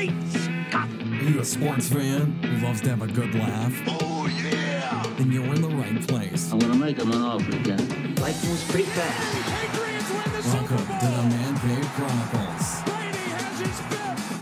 Great 0.00 0.16
Scott! 0.30 0.88
Are 0.88 1.24
you 1.28 1.40
a 1.40 1.44
sports 1.44 1.90
fan 1.90 2.32
who 2.42 2.66
loves 2.66 2.80
to 2.80 2.88
have 2.88 3.02
a 3.02 3.06
good 3.06 3.34
laugh? 3.34 3.74
Oh, 3.86 4.26
yeah! 4.42 5.04
Then 5.18 5.30
you're 5.30 5.44
in 5.54 5.60
the 5.60 5.68
right 5.68 6.08
place. 6.08 6.50
I'm 6.50 6.58
gonna 6.58 6.74
make 6.74 6.96
him 6.96 7.12
an 7.12 7.20
offer 7.20 7.54
again. 7.54 8.14
Life 8.14 8.42
moves 8.48 8.64
pretty 8.70 8.88
fast. 8.88 9.46
Patriots 9.46 10.10
win 10.10 10.22
the 10.32 10.40
Welcome 10.48 10.78
Super 10.78 10.98
to 11.00 11.06
the 11.06 11.22
Man 11.28 11.54
Cave 11.58 11.84
Chronicles. 11.96 12.82
Brady 12.86 13.28
has 13.28 13.60
his 13.60 13.80
fifth! 13.90 14.40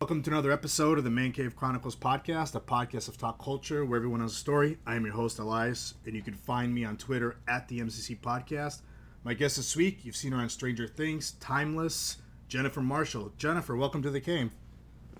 Welcome 0.00 0.22
to 0.22 0.30
another 0.30 0.52
episode 0.52 0.98
of 0.98 1.04
the 1.04 1.10
Man 1.10 1.32
Cave 1.32 1.56
Chronicles 1.56 1.96
podcast, 1.96 2.54
a 2.54 2.60
podcast 2.60 3.08
of 3.08 3.18
talk 3.18 3.42
culture 3.42 3.84
where 3.84 3.96
everyone 3.96 4.20
has 4.20 4.30
a 4.30 4.36
story. 4.36 4.78
I 4.86 4.94
am 4.94 5.04
your 5.04 5.14
host, 5.14 5.40
Elias, 5.40 5.94
and 6.06 6.14
you 6.14 6.22
can 6.22 6.34
find 6.34 6.72
me 6.72 6.84
on 6.84 6.96
Twitter 6.96 7.38
at 7.48 7.66
the 7.66 7.80
MCC 7.80 8.20
Podcast. 8.20 8.82
My 9.22 9.34
guest 9.34 9.56
this 9.56 9.76
week, 9.76 9.98
you've 10.02 10.16
seen 10.16 10.32
her 10.32 10.38
on 10.38 10.48
Stranger 10.48 10.86
Things, 10.86 11.32
Timeless, 11.32 12.16
Jennifer 12.48 12.80
Marshall. 12.80 13.32
Jennifer, 13.36 13.76
welcome 13.76 14.02
to 14.02 14.08
the 14.08 14.20
cave. 14.20 14.50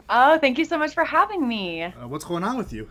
Oh, 0.09 0.39
thank 0.39 0.57
you 0.57 0.65
so 0.65 0.79
much 0.79 0.95
for 0.95 1.05
having 1.05 1.47
me. 1.47 1.83
Uh, 1.83 2.09
what's 2.09 2.25
going 2.25 2.43
on 2.43 2.57
with 2.57 2.73
you? 2.73 2.91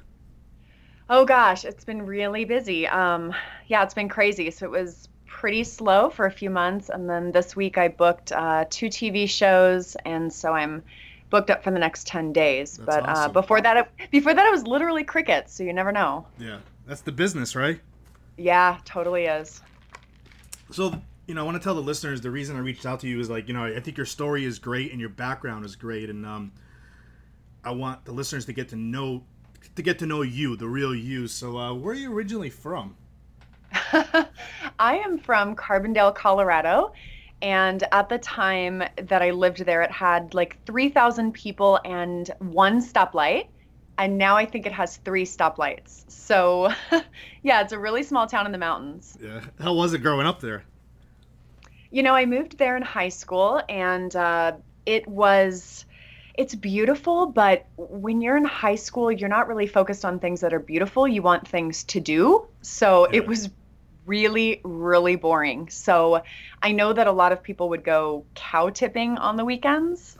Oh 1.10 1.26
gosh, 1.26 1.66
it's 1.66 1.84
been 1.84 2.06
really 2.06 2.46
busy. 2.46 2.88
Um, 2.88 3.34
yeah, 3.66 3.82
it's 3.82 3.96
been 3.96 4.08
crazy. 4.08 4.52
So 4.52 4.68
it 4.68 4.72
was 4.72 5.10
pretty 5.26 5.64
slow 5.64 6.12
for 6.12 6.28
a 6.28 6.32
few 6.32 6.52
months, 6.52 6.90
and 6.90 7.10
then 7.10 7.32
this 7.32 7.56
week 7.56 7.80
I 7.80 7.88
booked 7.88 8.32
uh, 8.32 8.66
two 8.70 8.86
TV 8.86 9.28
shows, 9.28 9.98
and 10.06 10.32
so 10.32 10.54
I'm 10.54 10.84
booked 11.32 11.50
up 11.50 11.64
for 11.64 11.72
the 11.72 11.80
next 11.80 12.06
ten 12.06 12.32
days. 12.32 12.78
That's 12.78 12.86
but 12.86 13.10
uh, 13.10 13.30
before 13.30 13.62
that, 13.62 13.78
it, 13.78 14.12
before 14.12 14.36
that, 14.36 14.46
it 14.46 14.52
was 14.52 14.68
literally 14.68 15.04
crickets. 15.04 15.56
So 15.56 15.64
you 15.64 15.74
never 15.74 15.92
know. 15.92 16.28
Yeah, 16.38 16.60
that's 16.86 17.02
the 17.02 17.12
business, 17.12 17.56
right? 17.56 17.80
Yeah, 18.38 18.78
totally 18.86 19.26
is. 19.26 19.62
So, 20.72 21.02
you 21.28 21.34
know, 21.34 21.42
I 21.42 21.44
want 21.46 21.58
to 21.58 21.64
tell 21.64 21.76
the 21.76 21.82
listeners 21.82 22.22
the 22.22 22.32
reason 22.32 22.56
I 22.56 22.60
reached 22.60 22.86
out 22.86 23.00
to 23.02 23.08
you 23.08 23.20
is 23.20 23.30
like, 23.30 23.48
you 23.48 23.54
know, 23.54 23.66
I 23.66 23.80
think 23.80 23.98
your 23.98 24.06
story 24.06 24.46
is 24.46 24.60
great 24.60 24.92
and 24.92 25.00
your 25.00 25.10
background 25.10 25.66
is 25.66 25.76
great, 25.76 26.10
and 26.10 26.26
um, 26.26 26.52
I 27.64 27.72
want 27.72 28.06
the 28.06 28.12
listeners 28.12 28.46
to 28.46 28.54
get 28.54 28.70
to 28.70 28.76
know 28.76 29.24
to 29.76 29.82
get 29.82 30.00
to 30.00 30.06
know 30.06 30.22
you, 30.22 30.56
the 30.56 30.68
real 30.68 30.96
you. 30.96 31.28
So, 31.28 31.58
uh, 31.58 31.74
where 31.74 31.94
are 31.94 31.98
you 31.98 32.14
originally 32.14 32.50
from? 32.50 32.96
I 34.80 34.98
am 34.98 35.18
from 35.18 35.56
Carbondale, 35.56 36.14
Colorado. 36.16 36.94
And 37.42 37.84
at 37.92 38.10
the 38.10 38.18
time 38.18 38.84
that 38.98 39.22
I 39.22 39.32
lived 39.32 39.66
there, 39.66 39.82
it 39.82 39.92
had 39.92 40.34
like 40.34 40.58
3,000 40.66 41.32
people 41.34 41.80
and 41.86 42.30
one 42.40 42.82
stoplight. 42.82 43.48
And 44.00 44.18
now 44.18 44.38
I 44.38 44.46
think 44.46 44.66
it 44.66 44.72
has 44.72 44.98
three 44.98 45.26
stoplights. 45.26 46.06
So, 46.08 46.72
yeah, 47.44 47.62
it's 47.62 47.74
a 47.74 47.80
really 47.80 48.04
small 48.04 48.28
town 48.28 48.46
in 48.46 48.52
the 48.54 48.58
mountains. 48.58 49.18
Yeah, 49.22 49.42
how 49.60 49.74
was 49.74 49.94
it 49.94 50.00
growing 50.00 50.26
up 50.26 50.40
there? 50.40 50.64
You 51.92 52.04
know, 52.04 52.16
I 52.16 52.26
moved 52.26 52.58
there 52.58 52.78
in 52.78 52.84
high 52.84 53.10
school 53.10 53.62
and 53.68 54.16
uh, 54.16 54.54
it 54.86 55.08
was, 55.08 55.86
it's 56.36 56.56
beautiful, 56.56 57.28
but 57.28 57.68
when 57.78 58.22
you're 58.22 58.38
in 58.38 58.46
high 58.46 58.76
school, 58.76 59.12
you're 59.12 59.28
not 59.28 59.48
really 59.50 59.68
focused 59.68 60.06
on 60.06 60.20
things 60.20 60.42
that 60.42 60.54
are 60.54 60.60
beautiful. 60.60 61.08
You 61.08 61.22
want 61.22 61.48
things 61.48 61.84
to 61.86 62.00
do. 62.00 62.46
So 62.62 63.06
Yeah. 63.12 63.18
it 63.18 63.28
was 63.28 63.50
really, 64.10 64.60
really 64.64 65.16
boring. 65.16 65.70
So 65.70 66.24
I 66.64 66.72
know 66.72 66.92
that 66.94 67.06
a 67.06 67.12
lot 67.12 67.32
of 67.32 67.44
people 67.44 67.70
would 67.70 67.84
go 67.84 68.26
cow 68.34 68.72
tipping 68.72 69.18
on 69.20 69.38
the 69.38 69.46
weekends. 69.46 70.18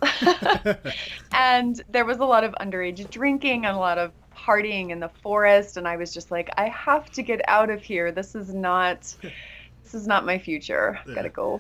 and 1.32 1.82
there 1.90 2.06
was 2.06 2.18
a 2.18 2.26
lot 2.26 2.44
of 2.44 2.54
underage 2.62 3.10
drinking 3.10 3.66
and 3.66 3.76
a 3.76 3.80
lot 3.80 3.98
of 3.98 4.12
partying 4.38 4.92
in 4.92 5.00
the 5.00 5.10
forest. 5.10 5.76
And 5.76 5.88
I 5.88 5.98
was 5.98 6.14
just 6.14 6.30
like, 6.30 6.52
I 6.56 6.70
have 6.70 7.10
to 7.12 7.24
get 7.24 7.42
out 7.48 7.72
of 7.72 7.82
here. 7.82 8.12
This 8.12 8.36
is 8.36 8.54
not. 8.54 9.16
This 9.84 9.94
is 9.96 10.06
not 10.06 10.24
my 10.24 10.38
future. 10.38 11.00
Yeah. 11.08 11.16
Gotta 11.16 11.30
go. 11.30 11.60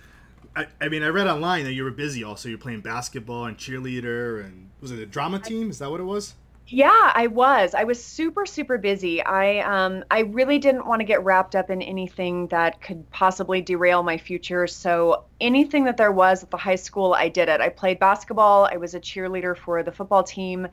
I, 0.56 0.68
I 0.80 0.88
mean, 0.88 1.02
I 1.02 1.08
read 1.08 1.26
online 1.26 1.64
that 1.64 1.74
you 1.74 1.84
were 1.84 1.90
busy. 1.90 2.24
Also, 2.24 2.48
you're 2.48 2.60
playing 2.60 2.82
basketball 2.82 3.46
and 3.46 3.58
cheerleader, 3.58 4.46
and 4.46 4.70
was 4.82 4.92
it 4.92 5.00
a 5.00 5.06
drama 5.08 5.40
team? 5.40 5.72
Is 5.72 5.80
that 5.80 5.90
what 5.90 6.00
it 6.00 6.04
was? 6.04 6.36
Yeah, 6.72 7.12
I 7.16 7.28
was. 7.28 7.74
I 7.74 7.84
was 7.86 8.04
super, 8.04 8.46
super 8.46 8.78
busy. 8.78 9.24
I 9.24 9.60
um 9.62 10.04
I 10.12 10.20
really 10.22 10.60
didn't 10.60 10.86
want 10.86 11.00
to 11.00 11.04
get 11.06 11.24
wrapped 11.24 11.56
up 11.56 11.70
in 11.72 11.82
anything 11.82 12.48
that 12.50 12.80
could 12.82 13.10
possibly 13.10 13.62
derail 13.62 14.04
my 14.04 14.18
future. 14.18 14.68
So 14.68 15.26
anything 15.42 15.86
that 15.86 15.98
there 15.98 16.12
was 16.12 16.44
at 16.44 16.52
the 16.52 16.58
high 16.58 16.76
school, 16.76 17.14
I 17.14 17.30
did 17.30 17.50
it. 17.50 17.60
I 17.62 17.70
played 17.70 17.98
basketball. 18.00 18.66
I 18.72 18.78
was 18.78 18.94
a 18.94 19.00
cheerleader 19.00 19.58
for 19.58 19.82
the 19.84 19.92
football 19.92 20.24
team. 20.24 20.68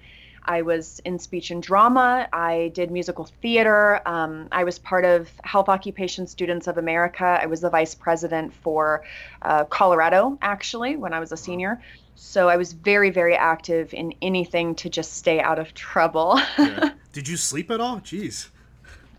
I 0.46 0.62
was 0.62 1.00
in 1.04 1.18
speech 1.18 1.50
and 1.50 1.62
drama. 1.62 2.28
I 2.32 2.70
did 2.74 2.90
musical 2.90 3.24
theater. 3.42 4.00
Um, 4.06 4.48
I 4.52 4.64
was 4.64 4.78
part 4.78 5.04
of 5.04 5.28
Health 5.44 5.68
Occupation 5.68 6.26
Students 6.26 6.66
of 6.66 6.78
America. 6.78 7.38
I 7.42 7.46
was 7.46 7.60
the 7.60 7.70
vice 7.70 7.94
president 7.94 8.54
for 8.54 9.02
uh, 9.42 9.64
Colorado, 9.64 10.38
actually, 10.42 10.96
when 10.96 11.12
I 11.12 11.20
was 11.20 11.32
a 11.32 11.36
senior. 11.36 11.82
So 12.14 12.48
I 12.48 12.56
was 12.56 12.72
very, 12.72 13.10
very 13.10 13.34
active 13.34 13.92
in 13.92 14.14
anything 14.22 14.74
to 14.76 14.88
just 14.88 15.14
stay 15.14 15.40
out 15.40 15.58
of 15.58 15.74
trouble. 15.74 16.40
Yeah. 16.58 16.92
Did 17.12 17.28
you 17.28 17.36
sleep 17.36 17.70
at 17.70 17.80
all? 17.80 18.00
Jeez. 18.00 18.48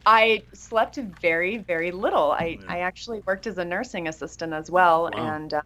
I 0.05 0.43
slept 0.53 0.95
very, 1.21 1.57
very 1.57 1.91
little. 1.91 2.31
I, 2.31 2.57
Yeah. 2.61 2.66
I 2.69 2.79
actually 2.79 3.21
worked 3.25 3.45
as 3.45 3.57
a 3.57 3.66
nursing 3.66 4.07
assistant 4.07 4.53
as 4.53 4.71
well, 4.71 5.03
Wow. 5.03 5.35
and 5.35 5.53
um, 5.53 5.63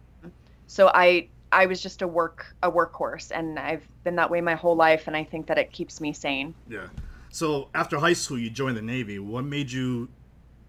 so 0.66 0.90
I 0.92 1.28
I 1.52 1.66
was 1.66 1.80
just 1.82 2.02
a 2.02 2.08
work 2.08 2.54
a 2.62 2.70
workhorse, 2.70 3.30
and 3.32 3.58
I've 3.58 3.86
been 4.04 4.16
that 4.16 4.30
way 4.30 4.40
my 4.40 4.54
whole 4.54 4.74
life, 4.74 5.06
and 5.06 5.16
I 5.16 5.24
think 5.24 5.46
that 5.46 5.58
it 5.58 5.70
keeps 5.70 6.00
me 6.00 6.12
sane. 6.12 6.54
Yeah. 6.68 6.88
So 7.30 7.68
after 7.74 7.98
high 7.98 8.14
school, 8.14 8.38
you 8.38 8.50
joined 8.50 8.76
the 8.76 8.82
Navy. 8.82 9.18
What 9.18 9.44
made 9.44 9.70
you 9.70 10.08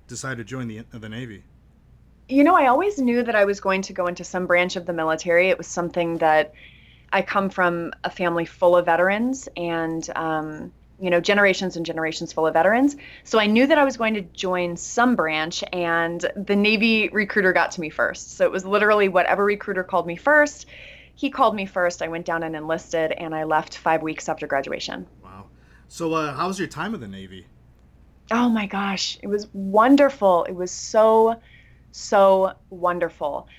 decide 0.08 0.38
to 0.38 0.44
join 0.44 0.68
the 0.68 0.86
the 0.92 1.10
Navy? 1.10 1.44
You 2.30 2.44
know, 2.44 2.56
I 2.56 2.68
always 2.68 3.00
knew 3.00 3.24
that 3.24 3.36
I 3.36 3.46
was 3.46 3.60
going 3.60 3.82
to 3.84 3.94
go 3.94 4.08
into 4.08 4.24
some 4.24 4.46
branch 4.46 4.76
of 4.76 4.86
the 4.86 4.94
military. 4.94 5.50
It 5.50 5.58
was 5.58 5.68
something 5.68 6.18
that 6.20 6.54
I 7.12 7.22
come 7.22 7.50
from 7.50 7.92
a 8.04 8.10
family 8.10 8.46
full 8.46 8.76
of 8.76 8.86
veterans 8.86 9.50
and, 9.58 10.10
um, 10.16 10.72
you 11.04 11.10
know, 11.10 11.20
generations 11.20 11.76
and 11.76 11.86
generations 11.86 12.32
full 12.32 12.48
of 12.48 12.54
veterans. 12.54 12.96
So 13.26 13.38
I 13.38 13.46
knew 13.46 13.68
that 13.68 13.78
I 13.78 13.84
was 13.84 13.98
going 13.98 14.14
to 14.14 14.22
join 14.22 14.78
some 14.78 15.18
branch, 15.18 15.62
and 15.74 16.26
the 16.38 16.56
Navy 16.56 17.10
recruiter 17.10 17.52
got 17.52 17.72
to 17.72 17.82
me 17.82 17.90
first. 17.90 18.38
So 18.38 18.46
it 18.46 18.52
was 18.54 18.64
literally 18.64 19.10
whatever 19.10 19.44
recruiter 19.44 19.84
called 19.84 20.08
me 20.08 20.16
first. 20.16 20.66
He 21.16 21.30
called 21.30 21.56
me 21.56 21.66
first. 21.66 22.02
I 22.02 22.08
went 22.08 22.26
down 22.26 22.42
and 22.42 22.56
enlisted, 22.56 23.12
and 23.12 23.36
I 23.36 23.44
left 23.44 23.78
five 23.78 24.02
weeks 24.02 24.30
after 24.30 24.48
graduation. 24.48 25.06
Wow. 25.22 25.48
So 25.90 26.14
uh, 26.14 26.34
how 26.36 26.48
was 26.48 26.58
your 26.58 26.70
time 26.70 26.96
in 26.96 27.02
the 27.02 27.10
Navy? 27.10 27.48
Oh 28.32 28.48
my 28.48 28.66
gosh, 28.66 29.20
it 29.22 29.28
was 29.28 29.50
wonderful. 29.52 30.46
It 30.46 30.54
was 30.54 30.72
so, 30.72 31.42
so 31.92 32.54
wonderful. 32.70 33.50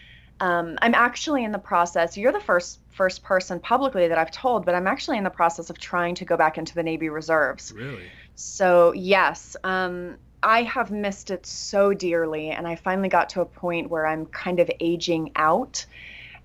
Um, 0.40 0.78
I'm 0.80 0.94
actually 0.94 1.44
in 1.44 1.52
the 1.52 1.58
process. 1.58 2.16
You're 2.16 2.32
the 2.32 2.40
first 2.40 2.80
first 2.94 3.22
person 3.22 3.60
publicly 3.60 4.08
that 4.08 4.18
I've 4.18 4.30
told, 4.30 4.64
but 4.64 4.74
I'm 4.74 4.86
actually 4.86 5.18
in 5.18 5.24
the 5.24 5.30
process 5.30 5.68
of 5.68 5.78
trying 5.78 6.14
to 6.16 6.24
go 6.24 6.36
back 6.36 6.58
into 6.58 6.74
the 6.74 6.82
Navy 6.82 7.08
Reserves. 7.08 7.72
Really? 7.72 8.04
So 8.36 8.92
yes, 8.92 9.56
um, 9.64 10.16
I 10.42 10.62
have 10.62 10.90
missed 10.90 11.30
it 11.30 11.44
so 11.46 11.92
dearly, 11.92 12.50
and 12.50 12.66
I 12.66 12.76
finally 12.76 13.08
got 13.08 13.30
to 13.30 13.40
a 13.40 13.46
point 13.46 13.90
where 13.90 14.06
I'm 14.06 14.26
kind 14.26 14.60
of 14.60 14.70
aging 14.80 15.32
out, 15.36 15.86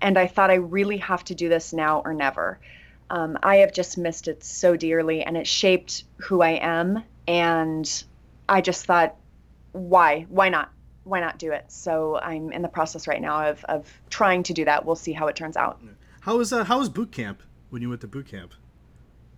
and 0.00 0.18
I 0.18 0.26
thought 0.26 0.50
I 0.50 0.54
really 0.54 0.96
have 0.98 1.24
to 1.24 1.34
do 1.34 1.48
this 1.48 1.72
now 1.72 2.00
or 2.04 2.14
never. 2.14 2.58
Um, 3.10 3.38
I 3.42 3.56
have 3.56 3.72
just 3.72 3.98
missed 3.98 4.28
it 4.28 4.42
so 4.42 4.76
dearly, 4.76 5.22
and 5.22 5.36
it 5.36 5.46
shaped 5.46 6.04
who 6.16 6.42
I 6.42 6.58
am, 6.60 7.04
and 7.28 8.04
I 8.48 8.60
just 8.60 8.86
thought, 8.86 9.16
why, 9.72 10.26
why 10.28 10.48
not? 10.48 10.72
Why 11.04 11.20
not 11.20 11.38
do 11.38 11.52
it? 11.52 11.64
So 11.68 12.18
I'm 12.18 12.52
in 12.52 12.62
the 12.62 12.68
process 12.68 13.08
right 13.08 13.20
now 13.20 13.48
of, 13.48 13.64
of 13.64 14.00
trying 14.10 14.42
to 14.44 14.52
do 14.52 14.64
that. 14.66 14.84
We'll 14.84 14.96
see 14.96 15.12
how 15.12 15.28
it 15.28 15.36
turns 15.36 15.56
out. 15.56 15.80
How 16.20 16.36
was 16.36 16.52
uh, 16.52 16.64
how 16.64 16.78
was 16.78 16.88
boot 16.88 17.12
camp 17.12 17.42
when 17.70 17.80
you 17.82 17.88
went 17.88 18.02
to 18.02 18.06
boot 18.06 18.28
camp? 18.28 18.52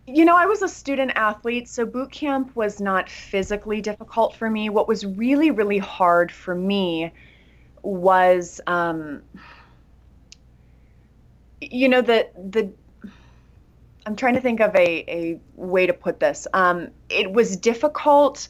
You 0.06 0.24
know, 0.24 0.36
I 0.36 0.46
was 0.46 0.62
a 0.62 0.68
student 0.68 1.12
athlete, 1.14 1.68
so 1.68 1.86
boot 1.86 2.10
camp 2.10 2.56
was 2.56 2.80
not 2.80 3.08
physically 3.08 3.80
difficult 3.80 4.34
for 4.34 4.50
me. 4.50 4.68
What 4.68 4.88
was 4.88 5.06
really, 5.06 5.52
really 5.52 5.78
hard 5.78 6.32
for 6.32 6.56
me 6.56 7.12
was, 7.82 8.60
um, 8.66 9.22
you 11.60 11.88
know, 11.88 12.02
the 12.02 12.28
the. 12.36 12.72
I'm 14.04 14.16
trying 14.16 14.34
to 14.34 14.40
think 14.40 14.60
of 14.60 14.74
a 14.74 15.04
a 15.06 15.40
way 15.54 15.86
to 15.86 15.92
put 15.92 16.18
this. 16.18 16.48
Um, 16.52 16.88
it 17.08 17.32
was 17.32 17.56
difficult 17.56 18.48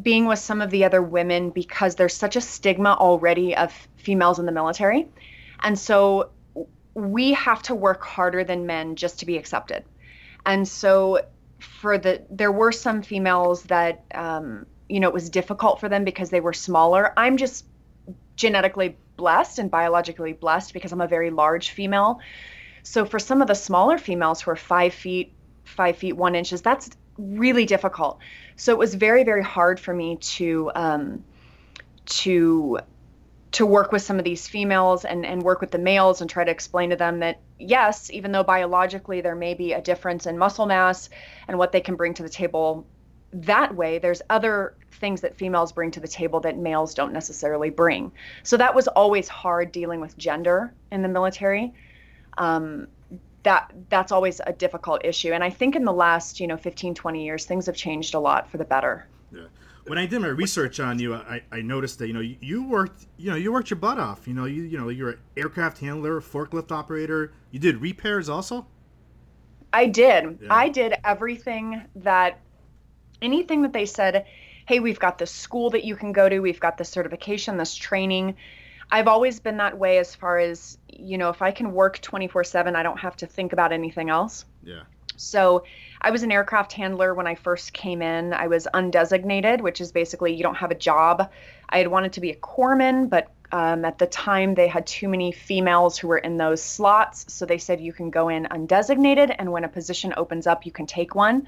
being 0.00 0.26
with 0.26 0.38
some 0.38 0.60
of 0.60 0.70
the 0.70 0.84
other 0.84 1.02
women 1.02 1.50
because 1.50 1.96
there's 1.96 2.14
such 2.14 2.36
a 2.36 2.40
stigma 2.40 2.90
already 2.90 3.56
of 3.56 3.72
females 3.96 4.38
in 4.38 4.46
the 4.46 4.52
military, 4.52 5.08
and 5.60 5.76
so 5.76 6.30
we 6.98 7.32
have 7.32 7.62
to 7.62 7.74
work 7.74 8.02
harder 8.02 8.42
than 8.42 8.66
men 8.66 8.96
just 8.96 9.20
to 9.20 9.26
be 9.26 9.36
accepted. 9.36 9.84
And 10.44 10.66
so 10.66 11.20
for 11.58 11.98
the 11.98 12.22
there 12.30 12.52
were 12.52 12.72
some 12.72 13.02
females 13.02 13.62
that 13.64 14.04
um, 14.14 14.66
you 14.88 15.00
know 15.00 15.08
it 15.08 15.14
was 15.14 15.30
difficult 15.30 15.80
for 15.80 15.88
them 15.88 16.04
because 16.04 16.30
they 16.30 16.40
were 16.40 16.52
smaller. 16.52 17.12
I'm 17.16 17.36
just 17.36 17.66
genetically 18.36 18.96
blessed 19.16 19.58
and 19.58 19.70
biologically 19.70 20.32
blessed 20.32 20.72
because 20.72 20.92
i'm 20.92 21.00
a 21.00 21.08
very 21.08 21.30
large 21.30 21.70
female. 21.70 22.20
So 22.82 23.04
for 23.04 23.18
some 23.18 23.42
of 23.42 23.48
the 23.48 23.54
smaller 23.54 23.98
females 23.98 24.40
who 24.40 24.50
are 24.50 24.56
five 24.56 24.94
feet 24.94 25.32
five 25.64 25.98
feet 25.98 26.14
one 26.14 26.34
inches 26.34 26.62
that's 26.62 26.90
really 27.16 27.64
difficult. 27.64 28.18
So 28.56 28.72
it 28.72 28.78
was 28.78 28.94
very 28.94 29.22
very 29.22 29.42
hard 29.44 29.78
for 29.78 29.94
me 29.94 30.16
to 30.16 30.70
um, 30.74 31.24
to 32.06 32.80
to 33.52 33.64
work 33.64 33.92
with 33.92 34.02
some 34.02 34.18
of 34.18 34.24
these 34.24 34.46
females 34.46 35.04
and, 35.04 35.24
and 35.24 35.42
work 35.42 35.60
with 35.60 35.70
the 35.70 35.78
males 35.78 36.20
and 36.20 36.28
try 36.28 36.44
to 36.44 36.50
explain 36.50 36.90
to 36.90 36.96
them 36.96 37.20
that 37.20 37.40
yes, 37.58 38.10
even 38.10 38.32
though 38.32 38.44
biologically 38.44 39.20
there 39.20 39.34
may 39.34 39.54
be 39.54 39.72
a 39.72 39.80
difference 39.80 40.26
in 40.26 40.36
muscle 40.36 40.66
mass 40.66 41.08
and 41.46 41.58
what 41.58 41.72
they 41.72 41.80
can 41.80 41.96
bring 41.96 42.14
to 42.14 42.22
the 42.22 42.28
table 42.28 42.86
that 43.32 43.74
way, 43.74 43.98
there's 43.98 44.22
other 44.30 44.74
things 44.92 45.20
that 45.20 45.36
females 45.36 45.72
bring 45.72 45.90
to 45.92 46.00
the 46.00 46.08
table 46.08 46.40
that 46.40 46.56
males 46.56 46.94
don't 46.94 47.12
necessarily 47.12 47.70
bring. 47.70 48.12
So 48.42 48.56
that 48.56 48.74
was 48.74 48.88
always 48.88 49.28
hard 49.28 49.72
dealing 49.72 50.00
with 50.00 50.16
gender 50.16 50.72
in 50.90 51.02
the 51.02 51.08
military. 51.08 51.74
Um, 52.36 52.88
that 53.42 53.72
that's 53.88 54.12
always 54.12 54.40
a 54.44 54.52
difficult 54.52 55.04
issue. 55.04 55.32
And 55.32 55.44
I 55.44 55.50
think 55.50 55.76
in 55.76 55.84
the 55.84 55.92
last, 55.92 56.40
you 56.40 56.46
know, 56.46 56.56
15, 56.56 56.94
20 56.94 57.24
years, 57.24 57.44
things 57.44 57.66
have 57.66 57.76
changed 57.76 58.14
a 58.14 58.18
lot 58.18 58.50
for 58.50 58.58
the 58.58 58.64
better. 58.64 59.06
Yeah. 59.32 59.46
When 59.88 59.98
I 59.98 60.06
did 60.06 60.20
my 60.20 60.28
research 60.28 60.80
on 60.80 60.98
you, 60.98 61.14
I, 61.14 61.42
I 61.50 61.60
noticed 61.60 61.98
that 61.98 62.06
you 62.06 62.12
know 62.12 62.20
you, 62.20 62.36
you 62.40 62.68
worked 62.68 63.06
you 63.16 63.30
know 63.30 63.36
you 63.36 63.52
worked 63.52 63.70
your 63.70 63.78
butt 63.78 63.98
off. 63.98 64.28
You 64.28 64.34
know 64.34 64.44
you 64.44 64.62
you 64.62 64.78
know 64.78 64.88
you're 64.88 65.10
an 65.10 65.18
aircraft 65.36 65.78
handler, 65.78 66.20
forklift 66.20 66.70
operator. 66.72 67.32
You 67.50 67.58
did 67.58 67.80
repairs 67.80 68.28
also. 68.28 68.66
I 69.72 69.86
did. 69.86 70.38
Yeah. 70.42 70.48
I 70.50 70.68
did 70.68 70.94
everything 71.04 71.84
that 71.96 72.40
anything 73.20 73.62
that 73.62 73.72
they 73.72 73.86
said, 73.86 74.26
hey, 74.66 74.80
we've 74.80 74.98
got 74.98 75.18
this 75.18 75.30
school 75.30 75.70
that 75.70 75.84
you 75.84 75.96
can 75.96 76.12
go 76.12 76.28
to, 76.28 76.40
we've 76.40 76.60
got 76.60 76.78
this 76.78 76.88
certification, 76.88 77.56
this 77.56 77.74
training. 77.74 78.36
I've 78.90 79.08
always 79.08 79.40
been 79.40 79.58
that 79.58 79.78
way 79.78 79.98
as 79.98 80.14
far 80.14 80.38
as, 80.38 80.78
you 80.88 81.18
know, 81.18 81.28
if 81.28 81.42
I 81.42 81.50
can 81.50 81.72
work 81.72 82.00
24 82.00 82.44
7, 82.44 82.76
I 82.76 82.82
don't 82.82 82.98
have 82.98 83.16
to 83.16 83.26
think 83.26 83.52
about 83.52 83.72
anything 83.72 84.08
else. 84.08 84.44
Yeah. 84.62 84.82
So 85.18 85.64
I 86.00 86.10
was 86.10 86.22
an 86.22 86.32
aircraft 86.32 86.72
handler 86.72 87.14
when 87.14 87.26
I 87.26 87.34
first 87.34 87.72
came 87.72 88.02
in. 88.02 88.32
I 88.32 88.46
was 88.46 88.66
undesignated, 88.72 89.60
which 89.60 89.80
is 89.80 89.92
basically 89.92 90.34
you 90.34 90.42
don't 90.42 90.56
have 90.56 90.70
a 90.70 90.76
job. 90.76 91.30
I 91.68 91.78
had 91.78 91.88
wanted 91.88 92.12
to 92.14 92.20
be 92.20 92.30
a 92.30 92.36
corpsman, 92.36 93.10
but 93.10 93.30
um, 93.50 93.84
at 93.84 93.98
the 93.98 94.06
time 94.06 94.54
they 94.54 94.68
had 94.68 94.86
too 94.86 95.08
many 95.08 95.32
females 95.32 95.98
who 95.98 96.08
were 96.08 96.18
in 96.18 96.36
those 96.36 96.62
slots. 96.62 97.26
So 97.28 97.46
they 97.46 97.58
said 97.58 97.80
you 97.80 97.92
can 97.92 98.10
go 98.10 98.28
in 98.28 98.44
undesignated, 98.44 99.34
and 99.38 99.52
when 99.52 99.64
a 99.64 99.68
position 99.68 100.14
opens 100.16 100.46
up, 100.46 100.66
you 100.66 100.72
can 100.72 100.86
take 100.86 101.14
one. 101.14 101.46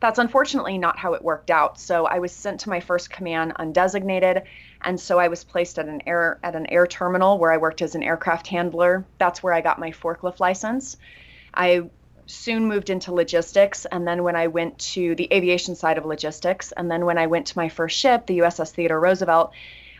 That's 0.00 0.18
unfortunately 0.18 0.76
not 0.76 0.98
how 0.98 1.14
it 1.14 1.22
worked 1.22 1.50
out. 1.50 1.78
So 1.78 2.06
I 2.06 2.18
was 2.18 2.32
sent 2.32 2.60
to 2.60 2.68
my 2.68 2.80
first 2.80 3.10
command 3.10 3.54
undesignated, 3.54 4.42
and 4.82 4.98
so 4.98 5.18
I 5.18 5.28
was 5.28 5.44
placed 5.44 5.78
at 5.78 5.86
an 5.86 6.02
air 6.06 6.38
at 6.42 6.56
an 6.56 6.66
air 6.66 6.86
terminal 6.86 7.38
where 7.38 7.52
I 7.52 7.58
worked 7.58 7.80
as 7.80 7.94
an 7.94 8.02
aircraft 8.02 8.46
handler. 8.48 9.04
That's 9.18 9.42
where 9.42 9.52
I 9.52 9.60
got 9.60 9.78
my 9.78 9.92
forklift 9.92 10.40
license. 10.40 10.96
I 11.54 11.88
soon 12.26 12.66
moved 12.66 12.90
into 12.90 13.12
logistics 13.12 13.84
and 13.86 14.06
then 14.06 14.22
when 14.22 14.36
I 14.36 14.46
went 14.46 14.78
to 14.78 15.14
the 15.14 15.28
aviation 15.32 15.74
side 15.74 15.98
of 15.98 16.04
logistics 16.04 16.72
and 16.72 16.90
then 16.90 17.04
when 17.04 17.18
I 17.18 17.26
went 17.26 17.46
to 17.48 17.58
my 17.58 17.68
first 17.68 17.98
ship, 17.98 18.26
the 18.26 18.38
USS 18.38 18.72
Theodore 18.72 19.00
Roosevelt, 19.00 19.52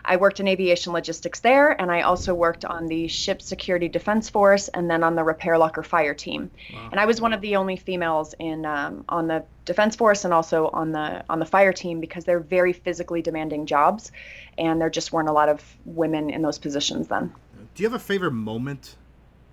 I 0.05 0.17
worked 0.17 0.39
in 0.39 0.49
aviation 0.49 0.93
logistics 0.93 1.41
there 1.41 1.81
and 1.81 1.91
I 1.91 2.03
also 2.03 2.35
worked 2.35 2.65
on 2.65 2.89
the 2.89 3.09
ship 3.09 3.41
security 3.41 3.89
defense 3.89 4.29
force 4.29 4.69
and 4.69 4.91
then 4.91 5.03
on 5.03 5.15
the 5.15 5.25
repair 5.25 5.57
locker 5.57 5.83
fire 5.83 6.15
team. 6.15 6.51
And 6.91 7.01
I 7.01 7.07
was 7.07 7.21
one 7.21 7.33
of 7.33 7.41
the 7.41 7.57
only 7.57 7.77
females 7.77 8.35
in 8.39 8.67
um, 8.67 9.05
on 9.09 9.29
the 9.29 9.45
defense 9.65 9.97
force 9.97 10.25
and 10.25 10.35
also 10.35 10.69
on 10.69 10.93
the 10.93 11.25
on 11.31 11.39
the 11.39 11.47
fire 11.47 11.73
team 11.73 12.01
because 12.01 12.25
they're 12.25 12.41
very 12.41 12.75
physically 12.75 13.23
demanding 13.23 13.65
jobs 13.65 14.13
and 14.59 14.81
there 14.81 14.91
just 14.91 15.13
weren't 15.13 15.29
a 15.29 15.33
lot 15.33 15.49
of 15.49 15.63
women 15.87 16.29
in 16.29 16.43
those 16.43 16.59
positions 16.59 17.09
then. 17.09 17.33
Do 17.75 17.83
you 17.83 17.89
have 17.89 17.99
a 17.99 18.05
favorite 18.05 18.33
moment 18.33 18.97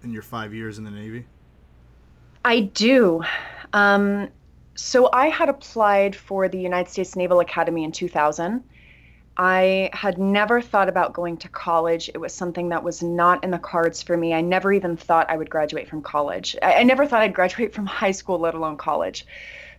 in 0.04 0.12
your 0.12 0.22
five 0.22 0.54
years 0.54 0.78
in 0.78 0.84
the 0.84 0.92
Navy? 0.92 1.26
I 2.44 2.62
do. 2.62 3.24
Um, 3.74 4.30
so 4.76 5.10
I 5.14 5.28
had 5.28 5.50
applied 5.50 6.16
for 6.16 6.48
the 6.48 6.60
United 6.60 6.90
States 6.90 7.16
Naval 7.16 7.40
Academy 7.40 7.84
in 7.84 7.92
2000. 7.92 8.64
I 9.38 9.90
had 9.94 10.18
never 10.18 10.62
thought 10.62 10.90
about 10.90 11.14
going 11.14 11.38
to 11.38 11.50
college. 11.50 12.10
It 12.10 12.18
was 12.18 12.34
something 12.34 12.70
that 12.70 12.84
was 12.84 13.02
not 13.02 13.44
in 13.44 13.52
the 13.52 13.60
cards 13.60 14.02
for 14.02 14.18
me. 14.18 14.34
I 14.34 14.42
never 14.42 14.74
even 14.74 14.98
thought 14.98 15.30
I 15.30 15.38
would 15.38 15.50
graduate 15.50 15.88
from 15.88 16.02
college. 16.02 16.56
I, 16.62 16.76
I 16.76 16.84
never 16.84 17.06
thought 17.06 17.22
I'd 17.22 17.34
graduate 17.34 17.74
from 17.74 17.86
high 18.02 18.12
school, 18.12 18.40
let 18.40 18.54
alone 18.54 18.78
college. 18.78 19.26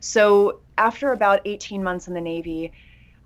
So 0.01 0.61
after 0.79 1.13
about 1.13 1.43
18 1.45 1.83
months 1.83 2.09
in 2.09 2.15
the 2.15 2.21
Navy, 2.21 2.73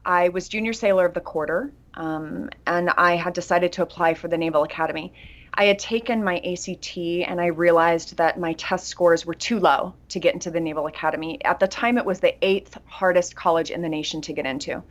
I 0.05 0.29
was 0.29 0.49
junior 0.49 0.73
sailor 0.73 1.05
of 1.07 1.15
the 1.15 1.21
quarter, 1.21 1.73
um, 1.95 2.51
and 2.67 2.91
I 2.91 3.17
had 3.17 3.33
decided 3.33 3.73
to 3.73 3.83
apply 3.83 4.15
for 4.15 4.29
the 4.29 4.39
Naval 4.39 4.63
Academy. 4.63 5.13
I 5.59 5.65
had 5.65 5.79
taken 5.79 6.23
my 6.23 6.37
ACT 6.39 6.99
and 6.99 7.41
I 7.41 7.47
realized 7.47 8.19
that 8.19 8.39
my 8.39 8.53
test 8.55 8.89
scores 8.89 9.25
were 9.25 9.35
too 9.35 9.59
low 9.59 9.95
to 10.11 10.21
get 10.21 10.35
into 10.35 10.51
the 10.51 10.61
Naval 10.61 10.87
Academy. 10.87 11.43
At 11.45 11.61
the 11.61 11.67
time, 11.67 11.97
it 11.97 12.05
was 12.05 12.21
the 12.21 12.35
eighth 12.45 12.79
hardest 12.85 13.35
college 13.35 13.71
in 13.71 13.81
the 13.81 13.89
nation 13.89 14.21
to 14.23 14.35
get 14.35 14.45
into. 14.45 14.83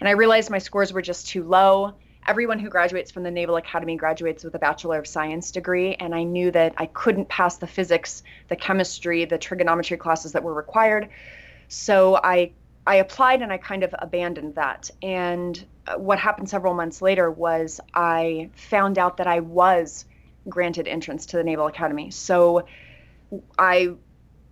And 0.00 0.08
I 0.08 0.12
realized 0.12 0.50
my 0.50 0.58
scores 0.58 0.94
were 0.94 1.02
just 1.02 1.28
too 1.28 1.42
low. 1.42 1.94
Everyone 2.26 2.58
who 2.58 2.70
graduates 2.70 3.10
from 3.10 3.22
the 3.22 3.30
Naval 3.30 3.56
Academy 3.56 3.96
graduates 3.96 4.44
with 4.44 4.54
a 4.54 4.58
Bachelor 4.58 4.98
of 4.98 5.06
Science 5.06 5.50
degree, 5.50 5.94
and 5.94 6.14
I 6.14 6.22
knew 6.22 6.50
that 6.52 6.74
I 6.78 6.86
couldn't 6.86 7.28
pass 7.28 7.56
the 7.56 7.66
physics, 7.66 8.22
the 8.48 8.56
chemistry, 8.56 9.24
the 9.24 9.38
trigonometry 9.38 9.96
classes 9.96 10.32
that 10.32 10.42
were 10.42 10.54
required. 10.54 11.08
So 11.68 12.18
I 12.22 12.52
I 12.86 12.96
applied 12.96 13.42
and 13.42 13.52
I 13.52 13.58
kind 13.58 13.82
of 13.82 13.94
abandoned 13.98 14.54
that. 14.54 14.90
And 15.02 15.62
what 15.96 16.18
happened 16.18 16.48
several 16.48 16.74
months 16.74 17.00
later 17.02 17.30
was 17.30 17.80
I 17.94 18.50
found 18.54 18.98
out 18.98 19.16
that 19.18 19.26
I 19.26 19.40
was 19.40 20.04
granted 20.48 20.88
entrance 20.88 21.26
to 21.26 21.36
the 21.36 21.44
Naval 21.44 21.66
Academy. 21.66 22.10
So 22.10 22.66
I 23.58 23.94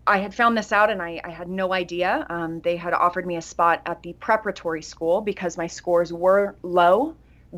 I 0.07 0.19
had 0.19 0.35
found 0.35 0.57
this 0.57 0.71
out 0.71 0.89
and 0.91 1.03
I, 1.03 1.21
I 1.25 1.31
had 1.31 1.49
no 1.49 1.73
idea. 1.73 2.25
Um, 2.31 2.61
they 2.61 2.77
had 2.77 2.95
offered 2.95 3.27
me 3.27 3.37
a 3.37 3.43
spot 3.43 3.83
at 3.87 4.03
the 4.03 4.13
preparatory 4.13 4.83
school 4.83 5.21
because 5.21 5.57
my 5.57 5.67
scores 5.67 6.13
were 6.13 6.55
low, 6.63 7.17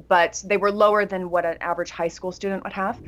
but 0.09 0.43
they 0.47 0.57
were 0.57 0.73
lower 0.73 1.05
than 1.05 1.29
what 1.29 1.45
an 1.45 1.59
average 1.61 1.91
high 1.91 2.09
school 2.09 2.33
student 2.33 2.65
would 2.65 2.73
have. 2.73 2.99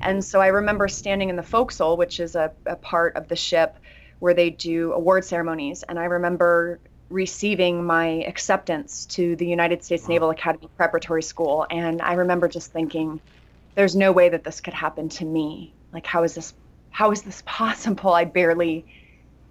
And 0.00 0.24
so 0.24 0.40
I 0.40 0.48
remember 0.48 0.88
standing 0.88 1.28
in 1.28 1.36
the 1.36 1.44
forecastle, 1.44 1.96
which 1.96 2.18
is 2.18 2.34
a, 2.34 2.52
a 2.66 2.74
part 2.74 3.16
of 3.16 3.28
the 3.28 3.36
ship 3.36 3.78
where 4.18 4.34
they 4.34 4.50
do 4.50 4.92
award 4.92 5.24
ceremonies. 5.24 5.84
And 5.88 5.96
I 5.96 6.04
remember 6.04 6.80
receiving 7.10 7.84
my 7.84 8.24
acceptance 8.26 9.06
to 9.06 9.34
the 9.36 9.46
United 9.46 9.82
States 9.82 10.08
Naval 10.08 10.30
Academy 10.30 10.68
Preparatory 10.76 11.22
School. 11.22 11.66
And 11.70 12.02
I 12.02 12.14
remember 12.14 12.48
just 12.48 12.72
thinking, 12.72 13.20
there's 13.74 13.96
no 13.96 14.12
way 14.12 14.28
that 14.28 14.44
this 14.44 14.60
could 14.60 14.74
happen 14.74 15.08
to 15.10 15.24
me. 15.24 15.72
Like, 15.92 16.06
how 16.06 16.22
is 16.22 16.34
this? 16.34 16.54
How 16.90 17.10
is 17.10 17.22
this 17.22 17.42
possible? 17.46 18.12
I 18.12 18.24
barely 18.24 18.84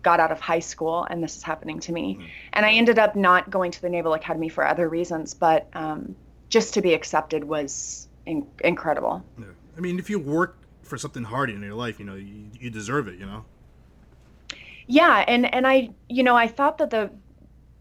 got 0.03 0.19
out 0.19 0.31
of 0.31 0.39
high 0.39 0.59
school 0.59 1.05
and 1.09 1.21
this 1.21 1.35
is 1.35 1.43
happening 1.43 1.79
to 1.81 1.91
me. 1.91 2.29
And 2.53 2.65
I 2.65 2.71
ended 2.73 2.99
up 2.99 3.15
not 3.15 3.49
going 3.49 3.71
to 3.71 3.81
the 3.81 3.89
Naval 3.89 4.13
Academy 4.13 4.47
for 4.47 4.65
other 4.65 4.87
reasons, 4.87 5.33
but 5.33 5.67
um, 5.73 6.15
just 6.49 6.75
to 6.75 6.81
be 6.81 6.93
accepted 6.93 7.43
was 7.43 8.07
in- 8.25 8.47
incredible. 8.63 9.23
Yeah. 9.37 9.47
I 9.77 9.81
mean, 9.81 9.99
if 9.99 10.09
you 10.09 10.19
work 10.19 10.57
for 10.83 10.97
something 10.97 11.23
hard 11.23 11.49
in 11.49 11.61
your 11.61 11.73
life, 11.73 11.99
you 11.99 12.05
know, 12.05 12.15
you, 12.15 12.45
you 12.59 12.69
deserve 12.69 13.07
it. 13.07 13.19
You 13.19 13.25
know. 13.25 13.45
Yeah, 14.87 15.25
and 15.27 15.53
and 15.53 15.67
I, 15.67 15.89
you 16.07 16.23
know, 16.23 16.35
I 16.35 16.47
thought 16.47 16.77
that 16.77 16.89
the 16.89 17.11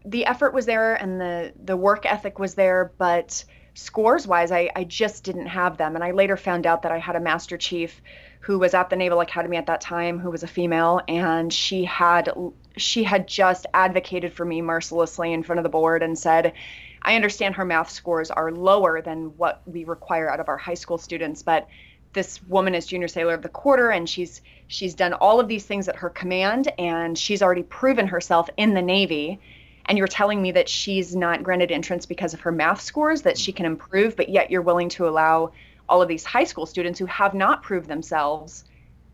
the 0.07 0.25
effort 0.25 0.53
was 0.53 0.65
there 0.65 0.95
and 0.95 1.19
the 1.19 1.53
the 1.63 1.77
work 1.77 2.05
ethic 2.05 2.39
was 2.39 2.55
there, 2.55 2.91
but 2.97 3.43
scores 3.73 4.25
wise, 4.25 4.51
I 4.51 4.69
I 4.75 4.85
just 4.85 5.23
didn't 5.23 5.47
have 5.47 5.77
them. 5.77 5.95
And 5.95 6.03
I 6.03 6.11
later 6.11 6.37
found 6.37 6.65
out 6.65 6.81
that 6.83 6.91
I 6.91 6.97
had 6.97 7.15
a 7.15 7.19
master 7.19 7.57
chief 7.57 8.01
who 8.39 8.57
was 8.57 8.73
at 8.73 8.89
the 8.89 8.95
Naval 8.95 9.19
Academy 9.19 9.57
at 9.57 9.65
that 9.65 9.81
time, 9.81 10.19
who 10.19 10.31
was 10.31 10.43
a 10.43 10.47
female, 10.47 11.01
and 11.07 11.51
she 11.51 11.83
had 11.83 12.31
she 12.77 13.03
had 13.03 13.27
just 13.27 13.65
advocated 13.73 14.33
for 14.33 14.45
me 14.45 14.61
mercilessly 14.61 15.33
in 15.33 15.43
front 15.43 15.59
of 15.59 15.63
the 15.63 15.69
board 15.69 16.01
and 16.01 16.17
said, 16.17 16.53
I 17.01 17.15
understand 17.15 17.55
her 17.55 17.65
math 17.65 17.89
scores 17.89 18.31
are 18.31 18.51
lower 18.51 19.01
than 19.01 19.37
what 19.37 19.61
we 19.65 19.83
require 19.83 20.29
out 20.29 20.39
of 20.39 20.47
our 20.47 20.57
high 20.57 20.75
school 20.75 20.97
students, 20.97 21.41
but 21.43 21.67
this 22.13 22.41
woman 22.43 22.73
is 22.73 22.85
junior 22.85 23.07
sailor 23.07 23.33
of 23.33 23.41
the 23.41 23.49
quarter 23.49 23.91
and 23.91 24.09
she's 24.09 24.41
she's 24.67 24.95
done 24.95 25.13
all 25.13 25.39
of 25.39 25.47
these 25.47 25.65
things 25.65 25.87
at 25.87 25.95
her 25.97 26.09
command 26.09 26.71
and 26.79 27.17
she's 27.17 27.41
already 27.41 27.63
proven 27.63 28.07
herself 28.07 28.49
in 28.57 28.73
the 28.73 28.81
navy 28.81 29.39
and 29.87 29.97
you're 29.97 30.07
telling 30.07 30.41
me 30.41 30.51
that 30.51 30.67
she's 30.67 31.15
not 31.15 31.43
granted 31.43 31.71
entrance 31.71 32.05
because 32.05 32.33
of 32.33 32.41
her 32.41 32.51
math 32.51 32.81
scores 32.81 33.21
that 33.23 33.37
she 33.37 33.51
can 33.51 33.65
improve 33.65 34.15
but 34.15 34.29
yet 34.29 34.51
you're 34.51 34.61
willing 34.61 34.89
to 34.89 35.07
allow 35.07 35.51
all 35.89 36.01
of 36.01 36.07
these 36.07 36.25
high 36.25 36.43
school 36.43 36.65
students 36.65 36.99
who 36.99 37.05
have 37.05 37.33
not 37.33 37.63
proved 37.63 37.87
themselves 37.87 38.65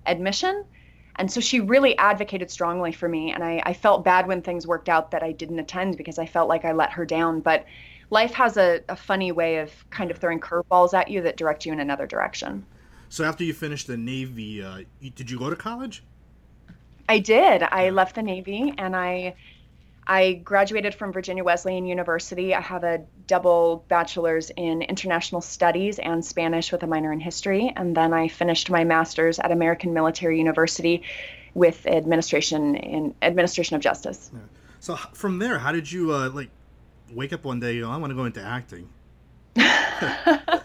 admission 0.05 0.63
and 1.17 1.31
so 1.31 1.39
she 1.39 1.59
really 1.59 1.97
advocated 1.97 2.49
strongly 2.49 2.91
for 2.91 3.07
me 3.07 3.31
and 3.31 3.43
I, 3.43 3.61
I 3.65 3.73
felt 3.73 4.03
bad 4.03 4.27
when 4.27 4.41
things 4.41 4.67
worked 4.67 4.89
out 4.89 5.11
that 5.11 5.23
i 5.23 5.31
didn't 5.31 5.59
attend 5.59 5.97
because 5.97 6.19
i 6.19 6.25
felt 6.25 6.49
like 6.49 6.65
i 6.65 6.71
let 6.71 6.91
her 6.91 7.05
down 7.05 7.39
but 7.41 7.65
life 8.09 8.33
has 8.33 8.57
a, 8.57 8.81
a 8.89 8.95
funny 8.95 9.31
way 9.31 9.57
of 9.59 9.71
kind 9.89 10.11
of 10.11 10.17
throwing 10.17 10.39
curveballs 10.39 10.93
at 10.93 11.09
you 11.09 11.21
that 11.21 11.37
direct 11.37 11.65
you 11.65 11.73
in 11.73 11.79
another 11.79 12.07
direction 12.07 12.65
So 13.09 13.23
after 13.23 13.43
you 13.43 13.53
finished 13.53 13.87
the 13.87 13.97
Navy, 13.97 14.63
uh, 14.63 14.83
did 15.15 15.29
you 15.29 15.37
go 15.37 15.49
to 15.49 15.55
college? 15.55 16.03
I 17.09 17.19
did. 17.19 17.63
I 17.63 17.89
left 17.91 18.15
the 18.15 18.23
Navy 18.23 18.73
and 18.77 18.95
I 18.95 19.35
I 20.07 20.33
graduated 20.33 20.93
from 20.93 21.13
Virginia 21.13 21.43
Wesleyan 21.43 21.85
University. 21.85 22.53
I 22.53 22.61
have 22.61 22.83
a 22.83 23.03
double 23.27 23.85
bachelor's 23.87 24.51
in 24.57 24.81
international 24.81 25.41
studies 25.41 25.99
and 25.99 26.23
Spanish 26.23 26.71
with 26.71 26.83
a 26.83 26.87
minor 26.87 27.11
in 27.11 27.19
history. 27.19 27.71
And 27.75 27.95
then 27.95 28.13
I 28.13 28.27
finished 28.27 28.69
my 28.69 28.83
master's 28.83 29.39
at 29.39 29.51
American 29.51 29.93
Military 29.93 30.37
University 30.37 31.03
with 31.53 31.85
administration 31.85 32.75
in 32.75 33.15
administration 33.21 33.75
of 33.75 33.81
justice. 33.81 34.31
So 34.79 34.95
from 34.95 35.39
there, 35.39 35.59
how 35.59 35.71
did 35.71 35.91
you 35.91 36.13
uh, 36.13 36.29
like 36.29 36.49
wake 37.11 37.31
up 37.31 37.45
one 37.45 37.59
day? 37.59 37.81
Oh, 37.81 37.89
I 37.89 37.97
want 37.97 38.11
to 38.11 38.15
go 38.15 38.25
into 38.25 38.41
acting. 38.41 38.89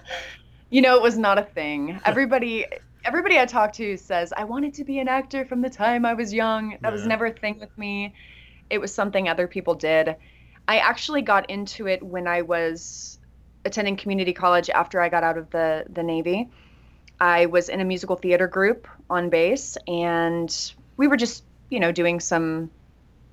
You 0.71 0.83
know, 0.83 0.97
it 0.97 1.03
was 1.03 1.17
not 1.17 1.39
a 1.39 1.43
thing. 1.43 1.99
Everybody 2.05 2.67
everybody 3.05 3.39
I 3.39 3.47
talk 3.47 3.73
to 3.75 3.97
says 3.97 4.35
I 4.37 4.45
wanted 4.45 4.75
to 4.75 4.85
be 4.85 4.99
an 4.99 5.09
actor 5.09 5.47
from 5.47 5.63
the 5.63 5.71
time 5.71 6.05
I 6.05 6.13
was 6.13 6.35
young. 6.35 6.77
That 6.83 6.93
was 6.93 7.07
never 7.07 7.27
a 7.27 7.33
thing 7.33 7.59
with 7.59 7.77
me. 7.79 8.15
It 8.71 8.79
was 8.79 8.95
something 8.95 9.29
other 9.29 9.47
people 9.47 9.75
did. 9.75 10.17
I 10.67 10.79
actually 10.79 11.23
got 11.23 11.49
into 11.51 11.87
it 11.87 12.03
when 12.03 12.27
I 12.27 12.43
was 12.43 13.19
attending 13.65 13.97
community 13.97 14.33
college 14.33 14.71
after 14.71 15.01
I 15.01 15.09
got 15.09 15.25
out 15.25 15.39
of 15.39 15.51
the 15.51 15.85
the 15.89 16.03
Navy. 16.03 16.51
I 17.21 17.47
was 17.47 17.69
in 17.69 17.81
a 17.81 17.85
musical 17.85 18.17
theater 18.17 18.47
group 18.47 18.87
on 19.11 19.29
base 19.31 19.77
and 19.89 20.55
we 20.97 21.09
were 21.09 21.17
just, 21.17 21.45
you 21.69 21.81
know, 21.81 21.91
doing 21.91 22.21
some 22.21 22.71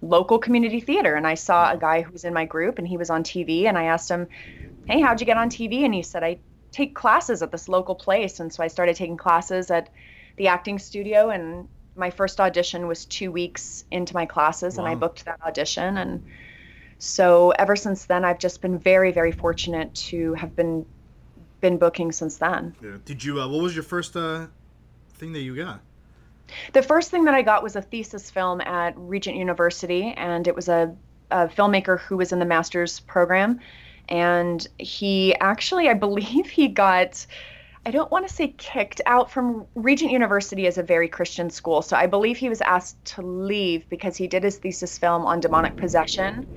local 0.01 0.39
community 0.39 0.79
theater 0.79 1.15
and 1.15 1.27
I 1.27 1.35
saw 1.35 1.71
a 1.71 1.77
guy 1.77 2.01
who 2.01 2.11
was 2.11 2.25
in 2.25 2.33
my 2.33 2.45
group 2.45 2.77
and 2.79 2.87
he 2.87 2.97
was 2.97 3.09
on 3.09 3.23
TV 3.23 3.65
and 3.65 3.77
I 3.77 3.85
asked 3.85 4.09
him, 4.09 4.27
"Hey, 4.85 5.01
how'd 5.01 5.19
you 5.19 5.25
get 5.25 5.37
on 5.37 5.49
TV?" 5.49 5.83
and 5.85 5.93
he 5.93 6.01
said, 6.01 6.23
"I 6.23 6.39
take 6.71 6.95
classes 6.95 7.41
at 7.41 7.51
this 7.51 7.69
local 7.69 7.95
place." 7.95 8.39
And 8.39 8.51
so 8.53 8.63
I 8.63 8.67
started 8.67 8.95
taking 8.95 9.17
classes 9.17 9.71
at 9.71 9.89
the 10.37 10.47
acting 10.47 10.79
studio 10.79 11.29
and 11.29 11.67
my 11.95 12.09
first 12.09 12.39
audition 12.39 12.87
was 12.87 13.05
2 13.05 13.31
weeks 13.31 13.85
into 13.91 14.13
my 14.13 14.25
classes 14.25 14.77
and 14.77 14.87
I 14.87 14.95
booked 14.95 15.25
that 15.25 15.39
audition 15.41 15.97
and 15.97 16.23
so 16.97 17.51
ever 17.51 17.75
since 17.75 18.05
then 18.05 18.25
I've 18.25 18.39
just 18.39 18.61
been 18.61 18.77
very 18.77 19.11
very 19.11 19.31
fortunate 19.31 19.93
to 19.95 20.33
have 20.33 20.55
been 20.55 20.85
been 21.65 21.77
booking 21.77 22.11
since 22.11 22.37
then. 22.37 22.75
Yeah. 22.81 22.97
Did 23.05 23.23
you? 23.23 23.41
Uh, 23.41 23.47
what 23.47 23.63
was 23.63 23.73
your 23.73 23.83
first 23.83 24.15
uh, 24.15 24.47
thing 25.15 25.33
that 25.33 25.41
you 25.41 25.55
got? 25.55 25.81
The 26.73 26.83
first 26.83 27.09
thing 27.09 27.25
that 27.25 27.33
I 27.33 27.41
got 27.41 27.63
was 27.63 27.75
a 27.75 27.81
thesis 27.81 28.29
film 28.29 28.61
at 28.61 28.93
Regent 28.95 29.35
University, 29.35 30.13
and 30.15 30.47
it 30.47 30.55
was 30.55 30.69
a, 30.69 30.95
a 31.31 31.47
filmmaker 31.47 31.99
who 31.99 32.17
was 32.17 32.31
in 32.31 32.37
the 32.37 32.45
master's 32.45 32.99
program. 32.99 33.59
And 34.09 34.65
he 34.77 35.33
actually, 35.39 35.89
I 35.89 35.95
believe 35.95 36.45
he 36.45 36.67
got, 36.67 37.25
I 37.85 37.91
don't 37.91 38.11
want 38.11 38.27
to 38.27 38.33
say 38.33 38.47
kicked 38.47 39.01
out 39.05 39.29
from 39.29 39.67
Regent 39.75 40.11
University 40.11 40.65
is 40.65 40.79
a 40.79 40.83
very 40.83 41.07
Christian 41.07 41.51
school. 41.51 41.83
So 41.83 41.95
I 41.95 42.07
believe 42.07 42.37
he 42.37 42.49
was 42.49 42.61
asked 42.61 43.03
to 43.13 43.21
leave 43.21 43.87
because 43.89 44.17
he 44.17 44.27
did 44.27 44.43
his 44.43 44.57
thesis 44.57 44.97
film 44.97 45.23
on 45.25 45.39
demonic 45.39 45.77
possession, 45.77 46.47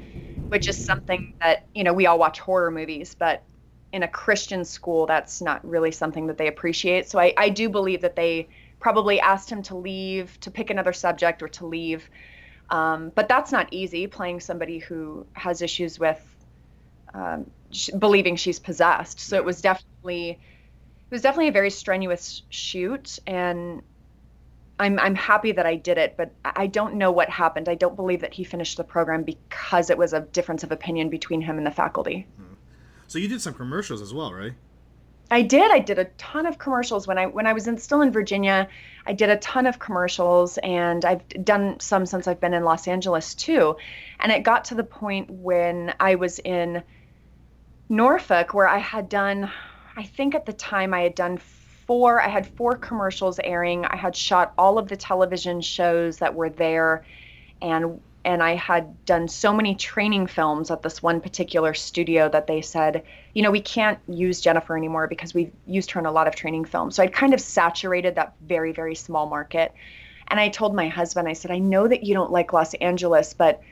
which 0.48 0.68
is 0.68 0.78
something 0.78 1.22
that, 1.42 1.66
you 1.74 1.84
know, 1.84 1.92
we 1.92 2.06
all 2.06 2.18
watch 2.18 2.40
horror 2.40 2.70
movies, 2.70 3.14
but 3.18 3.44
in 3.92 4.02
a 4.02 4.08
Christian 4.08 4.64
school, 4.64 5.04
that's 5.06 5.42
not 5.42 5.66
really 5.68 5.90
something 5.92 6.26
that 6.28 6.38
they 6.38 6.46
appreciate. 6.46 7.08
So 7.10 7.18
I, 7.18 7.34
I 7.36 7.50
do 7.50 7.68
believe 7.68 8.00
that 8.02 8.16
they 8.16 8.48
probably 8.80 9.20
asked 9.20 9.50
him 9.50 9.62
to 9.64 9.76
leave, 9.76 10.38
to 10.40 10.50
pick 10.50 10.70
another 10.70 10.92
subject, 10.94 11.42
or 11.42 11.48
to 11.48 11.66
leave. 11.66 12.08
Um, 12.70 13.12
but 13.14 13.28
that's 13.28 13.52
not 13.52 13.68
easy, 13.70 14.06
playing 14.06 14.40
somebody 14.40 14.78
who 14.78 15.26
has 15.34 15.60
issues 15.60 15.98
with 15.98 16.22
um, 17.12 17.50
sh- 17.70 17.90
believing 17.98 18.36
she's 18.36 18.58
possessed. 18.58 19.20
So 19.20 19.36
it 19.36 19.44
was 19.44 19.60
definitely, 19.60 20.38
it 21.10 21.14
was 21.14 21.22
definitely 21.22 21.48
a 21.48 21.52
very 21.52 21.70
strenuous 21.70 22.42
shoot, 22.50 23.18
and 23.26 23.82
I'm 24.78 24.98
I'm 24.98 25.14
happy 25.14 25.52
that 25.52 25.64
I 25.64 25.76
did 25.76 25.96
it. 25.96 26.16
But 26.18 26.32
I 26.44 26.66
don't 26.66 26.96
know 26.96 27.10
what 27.10 27.30
happened. 27.30 27.68
I 27.68 27.74
don't 27.76 27.96
believe 27.96 28.20
that 28.20 28.34
he 28.34 28.44
finished 28.44 28.76
the 28.76 28.84
program 28.84 29.22
because 29.22 29.88
it 29.88 29.96
was 29.96 30.12
a 30.12 30.20
difference 30.20 30.64
of 30.64 30.72
opinion 30.72 31.08
between 31.08 31.40
him 31.40 31.56
and 31.56 31.66
the 31.66 31.70
faculty. 31.70 32.26
So 33.06 33.18
you 33.18 33.26
did 33.26 33.40
some 33.40 33.54
commercials 33.54 34.02
as 34.02 34.12
well, 34.12 34.34
right? 34.34 34.52
I 35.30 35.42
did. 35.42 35.70
I 35.70 35.78
did 35.78 35.98
a 35.98 36.04
ton 36.16 36.46
of 36.46 36.58
commercials 36.58 37.06
when 37.06 37.18
I 37.18 37.26
when 37.26 37.46
I 37.46 37.54
was 37.54 37.66
in 37.66 37.78
still 37.78 38.02
in 38.02 38.12
Virginia. 38.12 38.68
I 39.06 39.14
did 39.14 39.30
a 39.30 39.36
ton 39.38 39.66
of 39.66 39.78
commercials, 39.78 40.58
and 40.58 41.04
I've 41.04 41.26
done 41.42 41.80
some 41.80 42.04
since 42.04 42.26
I've 42.26 42.40
been 42.40 42.54
in 42.54 42.64
Los 42.64 42.86
Angeles 42.86 43.34
too. 43.34 43.76
And 44.20 44.30
it 44.30 44.42
got 44.42 44.66
to 44.66 44.74
the 44.74 44.84
point 44.84 45.30
when 45.30 45.94
I 45.98 46.16
was 46.16 46.38
in 46.38 46.82
Norfolk 47.88 48.52
where 48.52 48.68
I 48.68 48.78
had 48.78 49.08
done. 49.08 49.50
I 49.98 50.04
think 50.04 50.36
at 50.36 50.46
the 50.46 50.52
time 50.52 50.94
I 50.94 51.00
had 51.00 51.16
done 51.16 51.38
four. 51.88 52.22
I 52.22 52.28
had 52.28 52.46
four 52.46 52.76
commercials 52.76 53.40
airing. 53.42 53.84
I 53.84 53.96
had 53.96 54.14
shot 54.14 54.54
all 54.56 54.78
of 54.78 54.88
the 54.88 54.96
television 54.96 55.60
shows 55.60 56.18
that 56.18 56.36
were 56.36 56.50
there, 56.50 57.04
and 57.60 58.00
and 58.24 58.40
I 58.40 58.54
had 58.54 59.04
done 59.06 59.26
so 59.26 59.52
many 59.52 59.74
training 59.74 60.28
films 60.28 60.70
at 60.70 60.82
this 60.82 61.02
one 61.02 61.20
particular 61.20 61.74
studio 61.74 62.28
that 62.28 62.46
they 62.46 62.60
said, 62.60 63.02
you 63.34 63.42
know, 63.42 63.50
we 63.50 63.60
can't 63.60 63.98
use 64.06 64.40
Jennifer 64.40 64.76
anymore 64.76 65.08
because 65.08 65.34
we've 65.34 65.52
used 65.66 65.90
her 65.92 66.00
in 66.00 66.06
a 66.06 66.12
lot 66.12 66.28
of 66.28 66.36
training 66.36 66.66
films. 66.66 66.94
So 66.94 67.02
I'd 67.02 67.12
kind 67.12 67.34
of 67.34 67.40
saturated 67.40 68.14
that 68.16 68.34
very, 68.46 68.72
very 68.72 68.94
small 68.94 69.26
market. 69.26 69.72
And 70.28 70.38
I 70.38 70.48
told 70.48 70.74
my 70.74 70.88
husband, 70.88 71.26
I 71.26 71.32
said, 71.32 71.50
I 71.50 71.58
know 71.58 71.88
that 71.88 72.04
you 72.04 72.12
don't 72.12 72.30
like 72.30 72.52
Los 72.52 72.74
Angeles, 72.74 73.34
but 73.34 73.62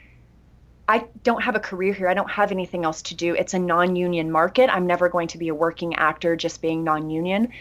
I 0.88 1.06
don't 1.24 1.42
have 1.42 1.56
a 1.56 1.60
career 1.60 1.92
here. 1.92 2.08
I 2.08 2.14
don't 2.14 2.30
have 2.30 2.52
anything 2.52 2.84
else 2.84 3.02
to 3.02 3.14
do. 3.14 3.34
It's 3.34 3.54
a 3.54 3.58
non 3.58 3.96
union 3.96 4.30
market. 4.30 4.70
I'm 4.70 4.86
never 4.86 5.08
going 5.08 5.28
to 5.28 5.38
be 5.38 5.48
a 5.48 5.54
working 5.54 5.96
actor 5.96 6.36
just 6.36 6.62
being 6.62 6.84
non 6.84 7.10
union. 7.10 7.52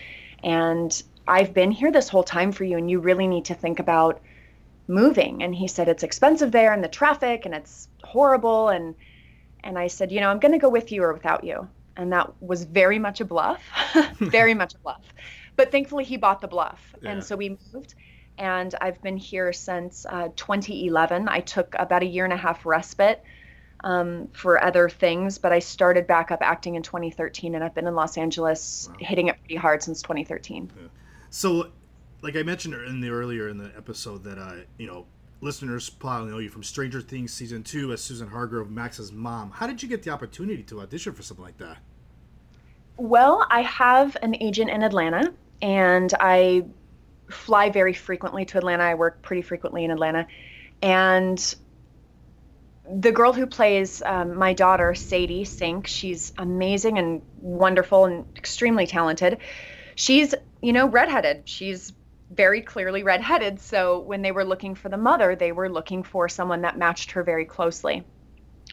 And 0.43 1.01
I've 1.27 1.53
been 1.53 1.71
here 1.71 1.91
this 1.91 2.07
whole 2.09 2.23
time 2.23 2.51
for 2.51 2.63
you, 2.63 2.77
and 2.77 2.89
you 2.89 2.99
really 2.99 3.27
need 3.27 3.45
to 3.45 3.55
think 3.55 3.79
about 3.79 4.21
moving 4.87 5.41
and 5.41 5.55
he 5.55 5.67
said 5.67 5.87
it's 5.87 6.03
expensive 6.03 6.51
there 6.51 6.71
and 6.71 6.83
the 6.83 6.87
traffic 6.87 7.45
and 7.45 7.55
it's 7.55 7.87
horrible 8.03 8.69
and 8.69 8.93
and 9.63 9.79
I 9.79 9.87
said 9.87 10.11
you 10.11 10.19
know 10.19 10.29
I'm 10.29 10.39
going 10.39 10.51
to 10.51 10.59
go 10.59 10.69
with 10.69 10.91
you 10.91 11.03
or 11.03 11.13
without 11.13 11.43
you 11.43 11.67
and 11.97 12.11
that 12.13 12.39
was 12.41 12.65
very 12.65 12.99
much 12.99 13.19
a 13.19 13.25
bluff 13.25 13.61
very 14.19 14.53
much 14.61 14.75
a 14.75 14.77
bluff 14.77 15.01
but 15.55 15.71
thankfully 15.71 16.03
he 16.03 16.17
bought 16.17 16.41
the 16.41 16.47
bluff 16.47 16.93
Yeah. 17.01 17.11
and 17.11 17.23
so 17.23 17.35
we 17.35 17.57
moved 17.73 17.95
and 18.37 18.73
I've 18.81 19.01
been 19.01 19.17
here 19.17 19.53
since 19.53 20.05
uh, 20.09 20.29
2011 20.35 21.27
I 21.27 21.39
took 21.39 21.75
about 21.77 22.03
a 22.03 22.05
year 22.05 22.23
and 22.23 22.33
a 22.33 22.37
half 22.37 22.65
respite 22.65 23.23
um, 23.83 24.27
for 24.33 24.63
other 24.63 24.89
things 24.89 25.37
but 25.37 25.51
I 25.51 25.59
started 25.59 26.07
back 26.07 26.31
up 26.31 26.39
acting 26.41 26.75
in 26.75 26.83
2013 26.83 27.55
and 27.55 27.63
I've 27.63 27.75
been 27.75 27.87
in 27.87 27.95
Los 27.95 28.17
Angeles 28.17 28.89
hitting 28.99 29.27
it 29.27 29.37
pretty 29.39 29.55
hard 29.55 29.83
since 29.83 30.01
2013 30.01 30.69
So, 31.35 31.69
like 32.21 32.37
I 32.37 32.43
mentioned 32.43 32.73
in 32.73 33.01
the 33.01 33.09
earlier 33.09 33.49
in 33.49 33.57
the 33.57 33.71
episode, 33.75 34.23
that 34.23 34.37
uh, 34.37 34.55
you 34.77 34.87
know, 34.87 35.05
listeners 35.41 35.89
probably 35.89 36.31
know 36.31 36.39
you 36.39 36.49
from 36.49 36.63
Stranger 36.63 37.01
Things 37.01 37.33
season 37.33 37.61
two 37.61 37.91
as 37.91 38.01
Susan 38.01 38.29
Hargrove, 38.29 38.71
Max's 38.71 39.11
mom. 39.11 39.51
How 39.51 39.67
did 39.67 39.83
you 39.83 39.89
get 39.89 40.01
the 40.03 40.11
opportunity 40.11 40.63
to 40.63 40.79
audition 40.79 41.11
for 41.11 41.23
something 41.23 41.43
like 41.43 41.57
that? 41.57 41.77
Well, 42.95 43.45
I 43.49 43.63
have 43.63 44.15
an 44.21 44.37
agent 44.39 44.69
in 44.69 44.81
Atlanta 44.81 45.33
and 45.61 46.13
I 46.21 46.63
fly 47.29 47.69
very 47.69 47.93
frequently 47.93 48.45
to 48.45 48.57
Atlanta. 48.57 48.83
I 48.83 48.95
work 48.95 49.21
pretty 49.21 49.41
frequently 49.41 49.83
in 49.83 49.91
Atlanta. 49.91 50.27
And 50.81 51.55
the 52.89 53.11
girl 53.11 53.33
who 53.33 53.47
plays 53.47 54.01
um, 54.05 54.35
my 54.35 54.53
daughter, 54.53 54.93
Sadie 54.93 55.45
Sink, 55.45 55.87
she's 55.87 56.33
amazing 56.37 56.97
and 56.97 57.21
wonderful 57.39 58.05
and 58.05 58.25
extremely 58.37 58.85
talented. 58.85 59.39
She's, 59.95 60.35
you 60.61 60.73
know, 60.73 60.87
redheaded. 60.87 61.49
She's 61.49 61.93
very 62.29 62.61
clearly 62.61 63.03
redheaded. 63.03 63.59
So 63.59 63.99
when 63.99 64.21
they 64.21 64.31
were 64.31 64.45
looking 64.45 64.75
for 64.75 64.89
the 64.89 64.97
mother, 64.97 65.35
they 65.35 65.51
were 65.51 65.69
looking 65.69 66.03
for 66.03 66.29
someone 66.29 66.61
that 66.61 66.77
matched 66.77 67.11
her 67.11 67.23
very 67.23 67.45
closely. 67.45 68.03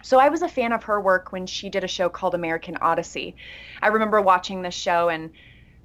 So 0.03 0.19
I 0.19 0.31
was 0.31 0.43
a 0.43 0.49
fan 0.49 0.73
of 0.73 0.85
her 0.85 1.01
work 1.01 1.33
when 1.33 1.47
she 1.47 1.71
did 1.71 1.85
a 1.85 1.89
show 1.89 2.09
called 2.09 2.35
American 2.35 2.77
Odyssey. 2.81 3.37
I 3.81 3.89
remember 3.89 4.21
watching 4.21 4.63
this 4.63 4.75
show 4.75 5.09
and 5.09 5.31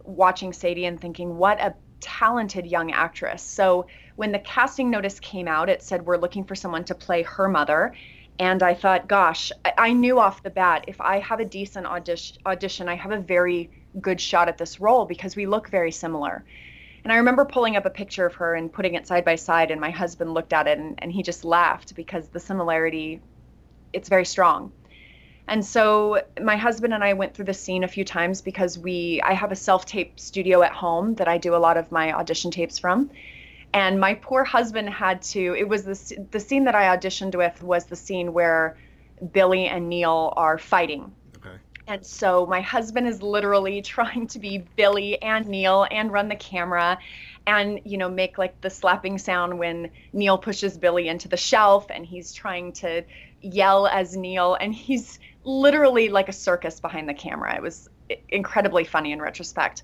watching 0.04 0.54
Sadie 0.54 0.86
and 0.86 1.00
thinking, 1.00 1.38
what 1.38 1.62
a 1.62 1.76
talented 2.00 2.66
young 2.66 2.92
actress. 2.92 3.42
So 3.42 3.88
when 4.16 4.32
the 4.32 4.39
casting 4.39 4.89
notice 4.89 5.20
came 5.20 5.48
out, 5.48 5.70
it 5.70 5.82
said 5.82 6.06
we're 6.06 6.18
looking 6.18 6.44
for 6.44 6.56
someone 6.56 6.84
to 6.86 6.96
play 6.96 7.24
her 7.24 7.48
mother. 7.48 7.94
And 8.39 8.62
I 8.62 8.74
thought, 8.75 9.08
gosh, 9.08 9.51
I, 9.77 9.94
knew 9.94 10.20
off 10.20 10.44
the 10.44 10.51
bat 10.51 10.86
if 10.88 11.01
I 11.01 11.20
have 11.20 11.39
a 11.39 11.46
decent 11.46 11.88
audition, 11.88 12.38
audition, 12.46 12.88
I 12.88 12.96
have 12.96 13.12
a 13.12 13.20
very 13.20 13.70
good 14.00 14.22
shot 14.22 14.48
at 14.48 14.60
this 14.60 14.80
role 14.80 15.06
because 15.06 15.36
we 15.36 15.48
look 15.48 15.70
very 15.70 15.92
similar. 15.92 16.44
And 17.04 17.12
I 17.12 17.18
remember 17.18 17.46
pulling 17.46 17.77
up 17.77 17.86
a 17.86 17.89
picture 17.89 18.25
of 18.25 18.36
her 18.36 18.54
and 18.54 18.72
putting 18.72 18.94
it 18.94 19.08
side 19.08 19.25
by 19.25 19.36
side, 19.36 19.72
and 19.72 19.82
my 19.82 19.89
husband 19.89 20.34
looked 20.34 20.54
at 20.54 20.68
it 20.68 20.77
and, 20.77 20.96
and 21.00 21.12
he 21.12 21.24
just 21.24 21.46
laughed 21.46 21.96
because 21.96 22.27
the 22.27 22.39
similarity, 22.39 23.22
it's 23.94 24.10
very 24.10 24.25
strong. 24.25 24.72
And 25.48 25.66
so 25.66 26.22
my 26.42 26.58
husband 26.58 26.94
and 26.94 27.04
I 27.04 27.13
went 27.13 27.34
through 27.34 27.46
the 27.46 27.54
scene 27.54 27.84
a 27.84 27.88
few 27.88 28.04
times 28.04 28.42
because 28.42 28.77
we 28.77 29.22
I 29.24 29.34
have 29.34 29.51
a 29.51 29.56
self-tape 29.56 30.20
studio 30.20 30.62
at 30.62 30.74
home 30.74 31.16
that 31.16 31.27
I 31.27 31.38
do 31.38 31.56
a 31.56 31.58
lot 31.58 31.77
of 31.77 31.92
my 31.92 32.12
audition 32.13 32.51
tapes 32.51 32.77
from. 32.77 33.10
And 33.74 34.00
my 34.00 34.16
poor 34.16 34.44
husband 34.44 34.89
had 34.89 35.22
to 35.24 35.56
it 35.58 35.68
was 35.68 35.84
the 35.84 36.27
the 36.32 36.39
scene 36.39 36.66
that 36.66 36.75
I 36.75 36.96
auditioned 36.96 37.36
with 37.36 37.63
was 37.63 37.86
the 37.86 37.96
scene 37.96 38.34
where 38.34 38.77
Billy 39.32 39.68
and 39.68 39.88
Neil 39.88 40.34
are 40.36 40.58
fighting. 40.58 41.13
Okay. 41.38 41.56
And 41.88 42.06
so 42.06 42.46
my 42.46 42.60
husband 42.60 43.08
is 43.08 43.22
literally 43.22 43.82
trying 43.96 44.27
to 44.27 44.39
be 44.39 44.66
Billy 44.75 45.22
and 45.22 45.48
Neil 45.48 45.88
and 45.89 46.12
run 46.12 46.27
the 46.27 46.36
camera 46.36 46.98
and 47.46 47.80
you 47.86 47.98
know 47.98 48.10
make 48.10 48.38
like 48.38 48.60
the 48.60 48.70
slapping 48.70 49.18
sound 49.18 49.58
when 49.58 49.89
Neil 50.12 50.38
pushes 50.38 50.77
Billy 50.77 51.08
into 51.08 51.30
the 51.30 51.38
shelf 51.38 51.88
and 51.89 52.06
he's 52.06 52.34
trying 52.34 52.74
to 52.74 53.04
yell 53.42 53.88
as 53.88 54.18
Neil 54.18 54.56
and 54.56 54.75
he's 54.75 55.20
literally 55.48 56.10
like 56.10 56.30
a 56.30 56.34
circus 56.34 56.80
behind 56.80 57.08
the 57.08 57.13
camera. 57.13 57.56
It 57.56 57.62
was 57.62 57.89
incredibly 58.30 58.84
funny 58.84 59.13
in 59.13 59.22
retrospect. 59.22 59.84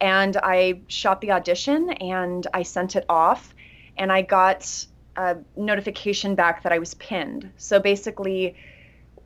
And 0.00 0.36
I 0.36 0.80
shot 0.86 1.20
the 1.20 1.32
audition 1.32 1.90
and 1.90 2.46
I 2.54 2.62
sent 2.62 2.96
it 2.96 3.04
off 3.08 3.54
and 3.98 4.12
I 4.12 4.22
got 4.22 4.86
a 5.16 5.36
notification 5.56 6.34
back 6.34 6.62
that 6.62 6.72
I 6.72 6.78
was 6.78 6.94
pinned. 6.94 7.50
So 7.56 7.80
basically 7.80 8.56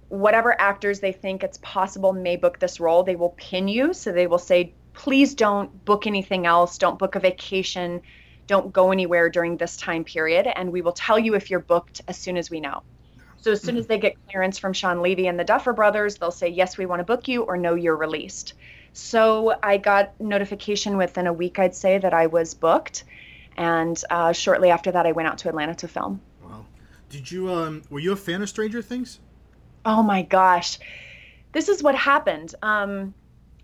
whatever 0.09 0.59
actors 0.61 1.00
they 1.00 1.12
think 1.12 1.42
it's 1.42 1.59
possible 1.62 2.12
may 2.12 2.37
book 2.37 2.59
this 2.59 2.80
role, 2.80 3.02
they 3.02 3.16
will 3.16 3.35
pin 3.37 3.68
you. 3.68 3.92
So 3.92 4.12
they 4.12 4.26
will 4.26 4.38
say, 4.38 4.73
please 4.95 5.35
don't 5.35 5.85
book 5.85 6.06
anything 6.06 6.47
else. 6.47 6.78
Don't 6.78 6.99
book 6.99 7.16
a 7.16 7.21
vacation. 7.21 8.00
Don't 8.47 8.73
go 8.73 8.92
anywhere 8.92 9.28
during 9.28 9.56
this 9.56 9.76
time 9.76 10.04
period. 10.04 10.47
And 10.47 10.73
we 10.73 10.80
will 10.80 10.92
tell 10.92 11.18
you 11.18 11.35
if 11.35 11.50
you're 11.50 11.61
booked 11.61 12.00
as 12.09 12.16
soon 12.16 12.37
as 12.37 12.50
we 12.50 12.61
know. 12.61 12.83
So 13.38 13.52
as 13.52 13.62
soon 13.62 13.76
as 13.76 13.87
they 13.87 13.99
get 13.99 14.16
clearance 14.28 14.59
from 14.59 14.73
Shawn 14.73 15.02
Levy 15.02 15.28
and 15.28 15.38
the 15.38 15.45
Duffer 15.45 15.73
Brothers, 15.73 16.16
they'll 16.16 16.31
say, 16.31 16.49
yes, 16.49 16.76
we 16.76 16.87
want 16.87 17.00
to 17.00 17.05
book 17.05 17.28
you, 17.28 17.43
or 17.43 17.57
no, 17.57 17.75
you're 17.75 17.97
released. 17.97 18.55
So 18.93 19.55
I 19.62 19.76
got 19.76 20.19
notification 20.21 20.97
within 20.97 21.26
a 21.26 21.33
week, 21.33 21.59
I'd 21.59 21.75
say, 21.75 21.99
that 21.99 22.14
I 22.14 22.26
was 22.26 22.55
booked. 22.55 23.05
And 23.57 24.02
uh, 24.11 24.33
shortly 24.33 24.71
after 24.71 24.90
that, 24.93 25.07
I 25.07 25.12
went 25.12 25.28
out 25.28 25.38
to 25.38 25.49
Atlanta 25.49 25.75
to 25.76 25.88
film. 25.88 26.21
Wow. 26.43 26.66
Did 27.09 27.31
you 27.31 27.50
um 27.50 27.83
were 27.88 28.00
you 28.00 28.12
a 28.12 28.16
fan 28.16 28.43
of 28.43 28.49
Stranger 28.49 28.83
Things? 28.83 29.21
Oh 29.85 30.02
my 30.02 30.23
gosh. 30.23 30.78
This 31.52 31.69
is 31.69 31.83
what 31.83 31.95
happened. 31.95 32.55
Um, 32.62 33.14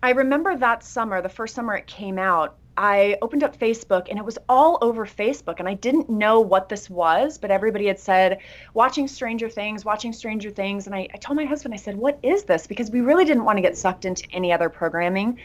I 0.01 0.11
remember 0.11 0.55
that 0.55 0.83
summer, 0.83 1.21
the 1.21 1.29
first 1.29 1.55
summer 1.55 1.75
it 1.75 1.87
came 1.87 2.17
out, 2.17 2.57
I 2.75 3.17
opened 3.21 3.43
up 3.43 3.57
Facebook 3.57 4.07
and 4.09 4.17
it 4.17 4.25
was 4.25 4.37
all 4.49 4.77
over 4.81 5.05
Facebook. 5.05 5.59
And 5.59 5.67
I 5.67 5.75
didn't 5.75 6.09
know 6.09 6.39
what 6.39 6.69
this 6.69 6.89
was, 6.89 7.37
but 7.37 7.51
everybody 7.51 7.87
had 7.87 7.99
said, 7.99 8.39
watching 8.73 9.07
Stranger 9.07 9.49
Things, 9.49 9.85
watching 9.85 10.11
Stranger 10.13 10.49
Things. 10.49 10.87
And 10.87 10.95
I, 10.95 11.07
I 11.13 11.17
told 11.17 11.37
my 11.37 11.45
husband, 11.45 11.73
I 11.73 11.77
said, 11.77 11.95
what 11.95 12.17
is 12.23 12.43
this? 12.43 12.65
Because 12.65 12.89
we 12.89 13.01
really 13.01 13.25
didn't 13.25 13.45
want 13.45 13.57
to 13.57 13.61
get 13.61 13.77
sucked 13.77 14.05
into 14.05 14.27
any 14.31 14.51
other 14.51 14.69
programming. 14.69 15.39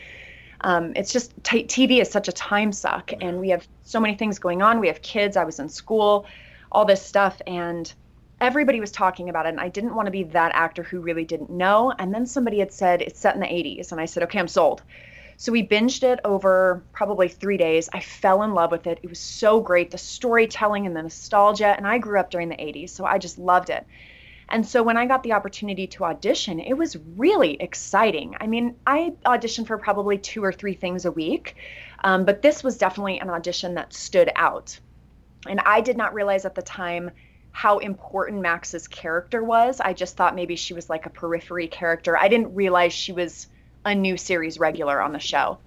Um, 0.62 0.92
it's 0.96 1.12
just 1.12 1.32
t- 1.44 1.64
TV 1.64 2.00
is 2.00 2.10
such 2.10 2.28
a 2.28 2.32
time 2.32 2.72
suck. 2.72 3.12
And 3.20 3.38
we 3.38 3.50
have 3.50 3.68
so 3.84 4.00
many 4.00 4.14
things 4.14 4.38
going 4.38 4.62
on. 4.62 4.80
We 4.80 4.88
have 4.88 5.02
kids. 5.02 5.36
I 5.36 5.44
was 5.44 5.58
in 5.58 5.68
school, 5.68 6.26
all 6.72 6.84
this 6.84 7.04
stuff. 7.04 7.40
And 7.46 7.92
everybody 8.40 8.80
was 8.80 8.90
talking 8.90 9.28
about 9.28 9.46
it 9.46 9.50
and 9.50 9.60
I 9.60 9.68
didn't 9.68 9.94
want 9.94 10.06
to 10.06 10.12
be 10.12 10.22
that 10.22 10.52
actor 10.54 10.82
who 10.82 11.00
really 11.00 11.24
didn't 11.24 11.50
know. 11.50 11.92
And 11.98 12.14
then 12.14 12.26
somebody 12.26 12.60
had 12.60 12.72
said 12.72 13.02
it's 13.02 13.20
set 13.20 13.34
in 13.34 13.40
the 13.40 13.46
80s 13.46 13.92
and 13.92 14.00
I 14.00 14.06
said, 14.06 14.22
"Okay, 14.24 14.38
I'm 14.38 14.48
sold." 14.48 14.82
So 15.40 15.52
we 15.52 15.64
binged 15.64 16.02
it 16.02 16.18
over 16.24 16.82
probably 16.92 17.28
3 17.28 17.56
days. 17.56 17.88
I 17.92 18.00
fell 18.00 18.42
in 18.42 18.54
love 18.54 18.72
with 18.72 18.88
it. 18.88 18.98
It 19.04 19.08
was 19.08 19.20
so 19.20 19.60
great, 19.60 19.92
the 19.92 19.96
storytelling 19.96 20.84
and 20.84 20.96
the 20.96 21.02
nostalgia, 21.02 21.68
and 21.76 21.86
I 21.86 21.98
grew 21.98 22.18
up 22.18 22.28
during 22.28 22.48
the 22.48 22.56
80s, 22.56 22.90
so 22.90 23.04
I 23.04 23.18
just 23.18 23.38
loved 23.38 23.70
it. 23.70 23.86
And 24.48 24.66
so 24.66 24.82
when 24.82 24.96
I 24.96 25.06
got 25.06 25.22
the 25.22 25.34
opportunity 25.34 25.86
to 25.86 26.06
audition, 26.06 26.58
it 26.58 26.72
was 26.72 26.96
really 27.16 27.54
exciting. 27.60 28.36
I 28.40 28.48
mean, 28.48 28.74
I 28.84 29.12
auditioned 29.24 29.68
for 29.68 29.78
probably 29.78 30.18
two 30.18 30.42
or 30.42 30.52
three 30.52 30.74
things 30.74 31.04
a 31.04 31.12
week, 31.12 31.54
um, 32.02 32.24
but 32.24 32.42
this 32.42 32.64
was 32.64 32.76
definitely 32.76 33.20
an 33.20 33.30
audition 33.30 33.74
that 33.74 33.94
stood 33.94 34.32
out. 34.34 34.76
And 35.46 35.60
I 35.60 35.82
did 35.82 35.96
not 35.96 36.14
realize 36.14 36.46
at 36.46 36.56
the 36.56 36.62
time 36.62 37.12
how 37.52 37.78
important 37.78 38.40
Max's 38.40 38.88
character 38.88 39.44
was. 39.44 39.80
I 39.80 39.92
just 39.92 40.16
thought 40.16 40.34
maybe 40.34 40.56
she 40.56 40.74
was 40.74 40.90
like 40.90 41.06
a 41.06 41.10
periphery 41.10 41.68
character. 41.68 42.18
I 42.18 42.26
didn't 42.26 42.56
realize 42.56 42.92
she 42.92 43.12
was 43.12 43.46
a 43.88 43.94
new 43.94 44.16
series 44.16 44.58
regular 44.58 45.00
on 45.00 45.12
the 45.12 45.18
show. 45.18 45.58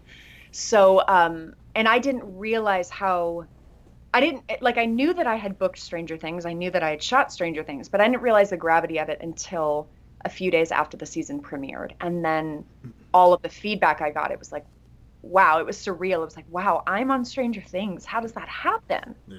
So, 0.51 1.03
um, 1.07 1.55
and 1.75 1.87
I 1.87 1.99
didn't 1.99 2.37
realize 2.37 2.89
how. 2.89 3.45
I 4.13 4.19
didn't 4.19 4.43
like. 4.59 4.77
I 4.77 4.85
knew 4.85 5.13
that 5.13 5.25
I 5.25 5.37
had 5.37 5.57
booked 5.57 5.79
Stranger 5.79 6.17
Things. 6.17 6.45
I 6.45 6.51
knew 6.51 6.69
that 6.71 6.83
I 6.83 6.89
had 6.89 7.01
shot 7.01 7.31
Stranger 7.31 7.63
Things, 7.63 7.87
but 7.87 8.01
I 8.01 8.07
didn't 8.07 8.21
realize 8.21 8.49
the 8.49 8.57
gravity 8.57 8.99
of 8.99 9.07
it 9.07 9.19
until 9.21 9.87
a 10.25 10.29
few 10.29 10.51
days 10.51 10.71
after 10.71 10.97
the 10.97 11.05
season 11.05 11.41
premiered. 11.41 11.91
And 12.01 12.23
then 12.23 12.65
all 13.13 13.33
of 13.33 13.41
the 13.41 13.49
feedback 13.49 14.01
I 14.01 14.09
got, 14.11 14.31
it 14.31 14.37
was 14.37 14.51
like, 14.51 14.65
wow, 15.21 15.59
it 15.59 15.65
was 15.65 15.77
surreal. 15.77 16.21
It 16.21 16.25
was 16.25 16.35
like, 16.35 16.45
wow, 16.49 16.83
I'm 16.85 17.09
on 17.09 17.23
Stranger 17.23 17.61
Things. 17.61 18.03
How 18.05 18.19
does 18.19 18.33
that 18.33 18.49
happen? 18.49 19.15
Yeah. 19.27 19.37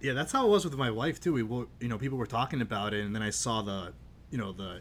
Yeah, 0.00 0.12
that's 0.12 0.30
how 0.30 0.46
it 0.46 0.50
was 0.50 0.64
with 0.64 0.74
my 0.74 0.90
wife 0.90 1.18
too. 1.18 1.32
We, 1.32 1.40
you 1.40 1.88
know, 1.88 1.98
people 1.98 2.18
were 2.18 2.26
talking 2.26 2.60
about 2.60 2.94
it, 2.94 3.04
and 3.04 3.14
then 3.14 3.22
I 3.22 3.30
saw 3.30 3.62
the, 3.62 3.92
you 4.30 4.38
know, 4.38 4.52
the 4.52 4.80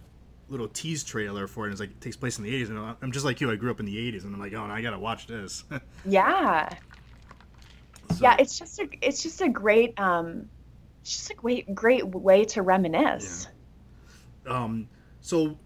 little 0.50 0.68
tease 0.68 1.04
trailer 1.04 1.48
for 1.48 1.64
it. 1.64 1.68
And 1.68 1.72
it's 1.74 1.80
like 1.82 1.92
it 1.92 2.02
takes 2.02 2.16
place 2.16 2.38
in 2.38 2.44
the 2.44 2.64
'80s, 2.64 2.70
and 2.70 2.96
I'm 3.02 3.12
just 3.12 3.26
like 3.26 3.42
you. 3.42 3.50
I 3.52 3.56
grew 3.56 3.72
up 3.72 3.80
in 3.80 3.86
the 3.86 3.96
'80s, 4.12 4.24
and 4.24 4.34
I'm 4.34 4.40
like, 4.40 4.54
oh, 4.54 4.64
I 4.64 4.82
gotta 4.82 5.00
watch 5.00 5.28
this. 5.28 5.64
Yeah. 6.06 6.70
So- 8.12 8.18
yeah 8.22 8.36
it's 8.38 8.58
just 8.60 8.80
a 8.80 8.88
it's 9.02 9.24
just 9.24 9.42
a 9.42 9.50
great 9.50 10.00
um 10.00 10.48
it's 11.02 11.12
just 11.12 11.32
a 11.32 11.34
great 11.34 11.74
great 11.74 12.06
way 12.08 12.46
to 12.46 12.62
reminisce 12.62 13.48
Um, 14.48 14.88
so, 15.22 15.58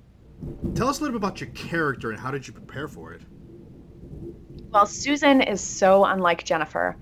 tell 0.73 0.87
us 0.87 0.99
a 0.99 1.03
little 1.03 1.19
bit 1.19 1.27
about 1.27 1.41
your 1.41 1.49
character 1.49 2.11
and 2.11 2.19
how 2.19 2.31
did 2.31 2.47
you 2.47 2.53
prepare 2.53 2.87
for 2.87 3.11
it? 3.11 3.21
well 4.71 4.85
susan 4.85 5.41
is 5.41 5.59
so 5.61 6.05
unlike 6.05 6.45
jennifer 6.45 6.95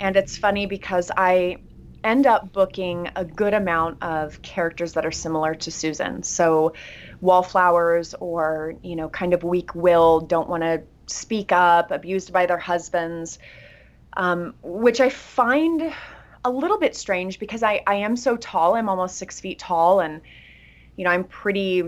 and 0.00 0.16
it's 0.16 0.36
funny 0.36 0.66
because 0.66 1.12
i 1.16 1.56
end 2.02 2.26
up 2.26 2.52
booking 2.52 3.08
a 3.14 3.24
good 3.24 3.54
amount 3.54 4.02
of 4.02 4.42
characters 4.42 4.94
that 4.94 5.06
are 5.06 5.12
similar 5.12 5.54
to 5.54 5.70
susan 5.70 6.22
so 6.24 6.72
wallflowers 7.20 8.14
or 8.14 8.74
you 8.82 8.96
know 8.96 9.08
kind 9.08 9.32
of 9.32 9.42
weak 9.42 9.74
will 9.74 10.20
don't 10.20 10.48
want 10.48 10.62
to 10.62 10.82
speak 11.06 11.52
up 11.52 11.90
abused 11.90 12.32
by 12.32 12.46
their 12.46 12.58
husbands 12.58 13.38
um, 14.16 14.54
which 14.62 15.00
i 15.00 15.08
find 15.08 15.92
a 16.44 16.50
little 16.50 16.78
bit 16.78 16.94
strange 16.94 17.38
because 17.38 17.62
I, 17.62 17.82
I 17.86 17.96
am 17.96 18.16
so 18.16 18.36
tall 18.36 18.76
i'm 18.76 18.88
almost 18.88 19.16
six 19.16 19.40
feet 19.40 19.58
tall 19.58 20.00
and 20.00 20.20
you 20.96 21.04
know 21.04 21.10
i'm 21.10 21.24
pretty 21.24 21.82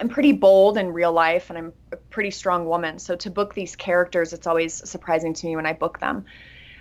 i'm 0.00 0.08
pretty 0.08 0.32
bold 0.32 0.78
in 0.78 0.92
real 0.92 1.12
life 1.12 1.50
and 1.50 1.58
i'm 1.58 1.72
a 1.92 1.96
pretty 1.96 2.30
strong 2.30 2.66
woman. 2.66 2.98
So 2.98 3.16
to 3.16 3.30
book 3.30 3.54
these 3.54 3.76
characters 3.76 4.32
it's 4.32 4.46
always 4.46 4.88
surprising 4.88 5.34
to 5.34 5.46
me 5.46 5.56
when 5.56 5.66
i 5.66 5.72
book 5.72 6.00
them. 6.00 6.24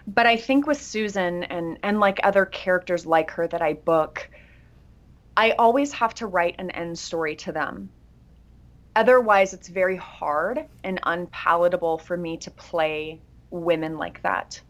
But 0.08 0.26
i 0.26 0.38
think 0.38 0.67
with 0.67 0.82
susan 0.82 1.44
and 1.44 1.78
and 1.84 2.00
like 2.00 2.20
other 2.24 2.46
characters 2.46 3.06
like 3.06 3.32
her 3.32 3.48
that 3.48 3.62
i 3.62 3.74
book 3.74 4.30
i 5.38 5.52
always 5.52 5.91
have 5.91 6.13
to 6.13 6.28
write 6.28 6.56
an 6.60 6.72
end 6.72 6.98
story 6.98 7.36
to 7.36 7.52
them 7.52 7.89
otherwise 8.96 9.54
it's 9.54 9.67
very 9.67 9.98
hard 9.98 10.65
and 10.84 11.00
unpalatable 11.04 11.98
for 11.98 12.17
me 12.17 12.38
to 12.38 12.52
play 12.52 13.20
women 13.50 13.98
like 13.98 14.22
that 14.24 14.62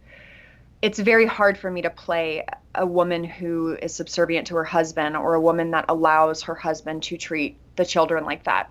it's 0.82 0.97
very 0.97 1.26
hard 1.26 1.58
for 1.58 1.69
me 1.69 1.84
to 1.84 1.89
play 1.89 2.43
a 2.74 2.86
woman 2.86 3.24
who 3.24 3.78
is 3.82 3.93
subservient 3.93 4.47
to 4.47 4.56
her 4.56 4.63
husband 4.63 5.15
or 5.15 5.36
a 5.36 5.41
woman 5.41 5.71
that 5.71 5.86
allows 5.89 6.43
her 6.43 6.56
husband 6.56 7.04
to 7.04 7.17
treat 7.17 7.58
the 7.76 7.86
children 7.86 8.26
like 8.26 8.43
that. 8.45 8.69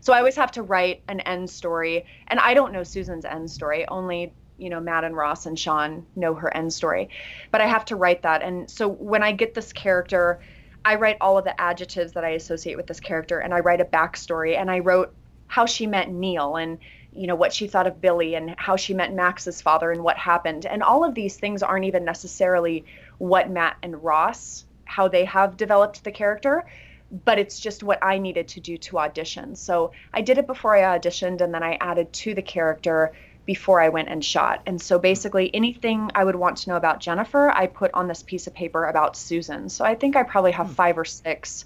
So 0.00 0.12
I 0.12 0.18
always 0.18 0.36
have 0.36 0.50
to 0.52 0.62
write 0.62 1.02
an 1.08 1.20
end 1.20 1.48
story. 1.48 2.04
And 2.26 2.40
I 2.40 2.54
don't 2.54 2.72
know 2.72 2.82
Susan's 2.82 3.24
end 3.24 3.50
story. 3.50 3.86
Only, 3.86 4.32
you 4.58 4.70
know, 4.70 4.80
Matt 4.80 5.04
and 5.04 5.16
Ross 5.16 5.46
and 5.46 5.58
Sean 5.58 6.04
know 6.16 6.34
her 6.34 6.54
end 6.54 6.72
story. 6.72 7.10
But 7.50 7.60
I 7.60 7.66
have 7.66 7.84
to 7.86 7.96
write 7.96 8.22
that. 8.22 8.42
And 8.42 8.68
so 8.68 8.88
when 8.88 9.22
I 9.22 9.32
get 9.32 9.54
this 9.54 9.72
character, 9.72 10.40
I 10.84 10.96
write 10.96 11.16
all 11.20 11.38
of 11.38 11.44
the 11.44 11.60
adjectives 11.60 12.12
that 12.12 12.24
I 12.24 12.30
associate 12.30 12.76
with 12.76 12.86
this 12.86 13.00
character 13.00 13.38
and 13.38 13.54
I 13.54 13.60
write 13.60 13.80
a 13.80 13.84
backstory 13.84 14.56
and 14.56 14.70
I 14.70 14.80
wrote 14.80 15.14
how 15.46 15.66
she 15.66 15.86
met 15.86 16.10
Neil 16.10 16.56
and 16.56 16.78
you 17.12 17.26
know 17.26 17.34
what 17.34 17.52
she 17.52 17.66
thought 17.68 17.86
of 17.86 18.00
Billy 18.00 18.34
and 18.34 18.54
how 18.56 18.76
she 18.76 18.94
met 18.94 19.12
Max's 19.12 19.60
father 19.60 19.92
and 19.92 20.02
what 20.02 20.16
happened. 20.16 20.64
And 20.64 20.82
all 20.82 21.04
of 21.04 21.14
these 21.14 21.36
things 21.36 21.62
aren't 21.62 21.84
even 21.84 22.04
necessarily 22.04 22.84
what 23.18 23.50
Matt 23.50 23.76
and 23.82 24.02
Ross 24.02 24.64
how 24.84 25.08
they 25.08 25.24
have 25.24 25.56
developed 25.56 26.04
the 26.04 26.12
character, 26.12 26.66
but 27.24 27.38
it's 27.38 27.58
just 27.58 27.82
what 27.82 27.98
I 28.02 28.18
needed 28.18 28.48
to 28.48 28.60
do 28.60 28.76
to 28.76 28.98
audition. 28.98 29.56
So 29.56 29.92
I 30.12 30.20
did 30.20 30.38
it 30.38 30.46
before 30.46 30.76
I 30.76 30.98
auditioned 30.98 31.40
and 31.40 31.54
then 31.54 31.62
I 31.62 31.78
added 31.80 32.12
to 32.12 32.34
the 32.34 32.42
character 32.42 33.12
before 33.44 33.80
I 33.80 33.88
went 33.88 34.08
and 34.08 34.24
shot. 34.24 34.62
And 34.66 34.80
so 34.80 34.98
basically 34.98 35.54
anything 35.54 36.10
I 36.14 36.24
would 36.24 36.36
want 36.36 36.58
to 36.58 36.70
know 36.70 36.76
about 36.76 37.00
Jennifer, 37.00 37.50
I 37.50 37.66
put 37.66 37.90
on 37.94 38.08
this 38.08 38.22
piece 38.22 38.46
of 38.46 38.54
paper 38.54 38.84
about 38.84 39.16
Susan. 39.16 39.68
So 39.68 39.84
I 39.84 39.94
think 39.94 40.16
I 40.16 40.22
probably 40.22 40.52
have 40.52 40.70
5 40.72 40.98
or 40.98 41.04
6 41.04 41.64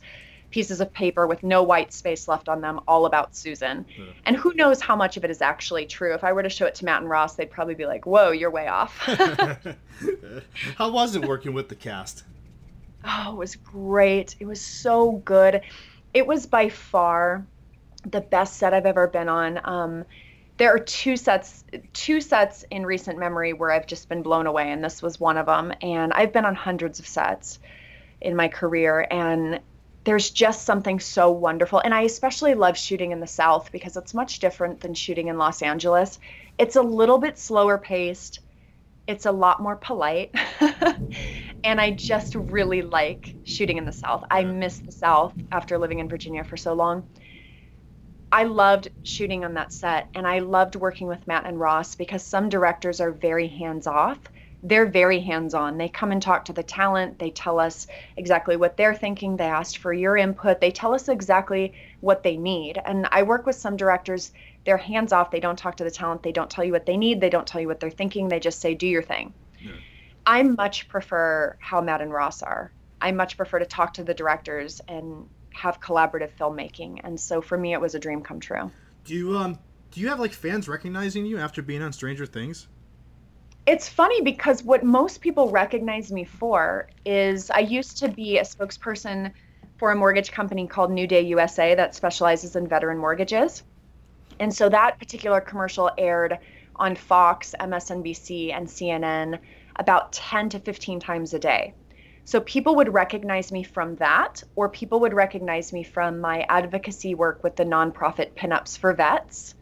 pieces 0.51 0.81
of 0.81 0.93
paper 0.93 1.27
with 1.27 1.43
no 1.43 1.62
white 1.62 1.93
space 1.93 2.29
left 2.29 2.49
on 2.49 2.61
them 2.61 2.81
all 2.89 3.05
about 3.05 3.37
Susan. 3.37 3.85
And 4.25 4.37
who 4.37 4.55
knows 4.55 4.81
how 4.81 4.97
much 4.97 5.17
of 5.17 5.25
it 5.25 5.31
is 5.31 5.43
actually 5.43 5.87
true. 5.87 6.15
If 6.15 6.25
I 6.25 6.33
were 6.33 6.43
to 6.43 6.49
show 6.49 6.67
it 6.67 6.75
to 6.77 6.85
Matt 6.85 7.03
and 7.03 7.11
Ross, 7.11 7.35
they'd 7.35 7.51
probably 7.51 7.75
be 7.75 7.85
like, 7.85 8.07
"Whoa, 8.07 8.31
you're 8.31 8.51
way 8.51 8.69
off." 8.69 8.97
how 10.77 10.91
was 10.91 11.17
it 11.17 11.27
working 11.27 11.53
with 11.53 11.69
the 11.69 11.75
cast? 11.75 12.25
Oh, 13.05 13.33
it 13.33 13.37
was 13.37 13.57
great. 13.57 14.37
It 14.41 14.47
was 14.47 14.61
so 14.61 15.12
good. 15.25 15.61
It 16.15 16.27
was 16.27 16.47
by 16.47 16.69
far 16.69 17.45
the 18.11 18.21
best 18.21 18.57
set 18.57 18.73
I've 18.73 18.87
ever 18.87 19.07
been 19.09 19.29
on. 19.29 19.61
Um, 19.65 20.05
there 20.59 20.75
are 20.75 20.79
two 20.79 21.16
sets, 21.16 21.64
two 21.92 22.21
sets 22.21 22.64
in 22.71 22.87
recent 22.87 23.19
memory 23.19 23.53
where 23.53 23.71
I've 23.71 23.87
just 23.87 24.09
been 24.09 24.23
blown 24.23 24.47
away, 24.47 24.71
and 24.71 24.83
this 24.83 25.03
was 25.03 25.21
one 25.21 25.37
of 25.37 25.47
them. 25.47 25.73
And 25.83 26.12
I've 26.12 26.33
been 26.33 26.45
on 26.45 26.55
hundreds 26.55 26.99
of 26.99 27.07
sets 27.07 27.59
in 28.21 28.37
my 28.37 28.49
career, 28.49 29.07
and 29.11 29.61
there's 30.05 30.31
just 30.31 30.64
something 30.64 31.01
so 31.01 31.31
wonderful. 31.31 31.81
And 31.81 31.92
I 31.92 32.03
especially 32.03 32.55
love 32.55 32.79
shooting 32.79 33.11
in 33.12 33.21
the 33.21 33.27
South 33.27 33.71
because 33.73 33.97
it's 33.97 34.14
much 34.14 34.38
different 34.38 34.81
than 34.81 34.95
shooting 34.95 35.29
in 35.29 35.37
Los 35.37 35.62
Angeles. 35.62 36.19
It's 36.59 36.77
a 36.77 36.83
little 36.83 37.19
bit 37.19 37.38
slower 37.38 37.77
paced. 37.77 38.40
It's 39.07 39.27
a 39.27 39.33
lot 39.33 39.61
more 39.61 39.77
polite. 39.77 40.35
and 41.64 41.81
I 41.81 41.90
just 41.90 42.35
really 42.35 42.83
like 42.83 43.35
shooting 43.45 43.77
in 43.77 43.85
the 43.85 43.92
South. 43.92 44.25
I 44.31 44.45
miss 44.45 44.79
the 44.79 44.92
South 44.92 45.35
after 45.53 45.77
living 45.77 45.99
in 45.99 46.09
Virginia 46.09 46.45
for 46.45 46.57
so 46.57 46.73
long. 46.73 47.07
I 48.33 48.45
loved 48.45 48.89
shooting 49.03 49.45
on 49.45 49.55
that 49.55 49.73
set 49.73 50.09
and 50.15 50.27
I 50.27 50.41
loved 50.41 50.77
working 50.77 51.07
with 51.07 51.27
Matt 51.27 51.47
and 51.47 51.59
Ross 51.59 51.95
because 51.95 52.23
some 52.23 52.49
directors 52.49 53.01
are 53.01 53.12
very 53.12 53.49
hands 53.49 53.87
off 53.87 54.21
they're 54.62 54.87
very 54.87 55.21
hands 55.21 55.55
on. 55.55 55.79
They 55.79 55.89
come 55.89 56.11
and 56.11 56.21
talk 56.21 56.45
to 56.47 56.53
the 56.53 56.62
talent. 56.62 57.21
They 57.21 57.31
tell 57.31 57.61
us 57.61 57.87
exactly 58.17 58.57
what 58.57 58.77
they're 58.77 58.95
thinking. 58.95 59.37
They 59.37 59.45
asked 59.45 59.79
for 59.79 59.93
your 59.93 60.17
input. 60.17 60.61
They 60.61 60.73
tell 60.73 60.93
us 60.93 61.09
exactly 61.09 61.73
what 62.01 62.25
they 62.25 62.37
need. 62.37 62.81
And 62.85 63.07
I 63.12 63.23
work 63.23 63.47
with 63.47 63.55
some 63.55 63.77
directors, 63.77 64.33
they're 64.65 64.77
hands 64.77 65.12
off. 65.12 65.31
They 65.31 65.41
don't 65.41 65.59
talk 65.59 65.77
to 65.77 65.85
the 65.85 65.91
talent. 65.91 66.25
They 66.25 66.33
don't 66.33 66.51
tell 66.51 66.65
you 66.65 66.73
what 66.73 66.87
they 66.87 66.97
need. 66.97 67.21
They 67.21 67.31
don't 67.31 67.47
tell 67.47 67.61
you 67.61 67.69
what 67.69 67.79
they're 67.79 67.91
thinking. 67.91 68.29
They 68.29 68.41
just 68.41 68.61
say, 68.61 68.75
do 68.75 68.89
your 68.89 69.03
thing. 69.03 69.33
I 70.27 70.43
much 70.43 70.89
prefer 70.89 71.57
how 71.61 71.81
Matt 71.81 72.01
and 72.01 72.12
Ross 72.12 72.43
are. 72.43 72.73
I 73.01 73.12
much 73.12 73.37
prefer 73.37 73.61
to 73.61 73.67
talk 73.67 73.95
to 73.95 74.05
the 74.05 74.15
directors 74.15 74.81
and 74.89 75.29
have 75.57 75.81
collaborative 75.81 76.31
filmmaking. 76.38 77.01
And 77.03 77.19
so 77.19 77.40
for 77.40 77.57
me, 77.57 77.73
it 77.73 77.81
was 77.81 77.95
a 77.95 77.99
dream 77.99 78.23
come 78.23 78.40
true. 78.40 78.71
Do 79.05 79.14
you 79.14 79.37
um 79.37 79.59
do 79.90 80.01
you 80.01 80.09
have 80.09 80.21
like 80.21 80.33
fans 80.33 80.69
recognizing 80.69 81.25
you 81.25 81.38
after 81.38 81.62
being 81.62 81.83
on 81.83 81.92
Stranger 81.92 82.27
Things? 82.27 82.69
It's 83.66 83.88
funny 83.88 84.21
because 84.21 84.62
what 84.62 84.85
most 84.85 85.21
people 85.21 85.51
recognize 85.51 86.12
me 86.12 86.25
for 86.25 86.88
is 87.05 87.51
I 87.51 87.61
used 87.61 87.99
to 87.99 88.09
be 88.09 88.38
a 88.38 88.42
spokesperson 88.42 89.33
for 89.79 89.90
a 89.90 89.97
mortgage 89.97 90.31
company 90.31 90.66
called 90.66 90.92
New 90.92 91.07
Day 91.07 91.23
USA 91.23 91.75
that 91.75 91.95
specializes 91.95 92.55
in 92.55 92.69
veteran 92.69 92.99
mortgages. 92.99 93.62
And 94.38 94.55
so 94.55 94.69
that 94.69 94.99
particular 94.99 95.40
commercial 95.40 95.90
aired 95.97 96.38
on 96.77 96.95
Fox, 96.95 97.55
MSNBC, 97.59 98.53
and 98.53 98.66
CNN 98.69 99.40
about 99.77 100.12
10 100.12 100.51
to 100.51 100.59
15 100.59 101.01
times 101.01 101.35
a 101.35 101.38
day. 101.38 101.75
So 102.27 102.41
people 102.41 102.75
would 102.75 102.93
recognize 102.93 103.53
me 103.53 103.62
from 103.62 103.95
that, 103.97 104.43
or 104.57 104.69
people 104.69 104.99
would 104.99 105.15
recognize 105.15 105.73
me 105.73 105.85
from 105.85 106.21
my 106.21 106.45
advocacy 106.49 107.15
work 107.15 107.45
with 107.45 107.55
the 107.55 107.65
nonprofit 107.65 108.33
Pinups 108.35 108.77
for 108.77 108.93
Vets, 108.93 109.55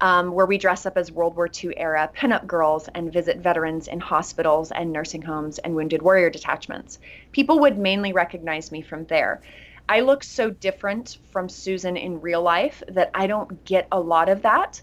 um, 0.00 0.32
where 0.32 0.44
we 0.44 0.58
dress 0.58 0.86
up 0.86 0.98
as 0.98 1.12
World 1.12 1.36
War 1.36 1.48
II 1.48 1.72
era 1.76 2.10
pinup 2.12 2.48
girls 2.48 2.88
and 2.96 3.12
visit 3.12 3.38
veterans 3.38 3.86
in 3.86 4.00
hospitals 4.00 4.72
and 4.72 4.92
nursing 4.92 5.22
homes 5.22 5.58
and 5.58 5.76
wounded 5.76 6.02
warrior 6.02 6.30
detachments. 6.30 6.98
People 7.30 7.60
would 7.60 7.78
mainly 7.78 8.12
recognize 8.12 8.72
me 8.72 8.82
from 8.82 9.04
there. 9.04 9.40
I 9.88 10.00
look 10.00 10.24
so 10.24 10.50
different 10.50 11.18
from 11.30 11.48
Susan 11.48 11.96
in 11.96 12.20
real 12.20 12.42
life 12.42 12.82
that 12.88 13.12
I 13.14 13.28
don't 13.28 13.64
get 13.64 13.86
a 13.92 14.00
lot 14.00 14.28
of 14.28 14.42
that, 14.42 14.82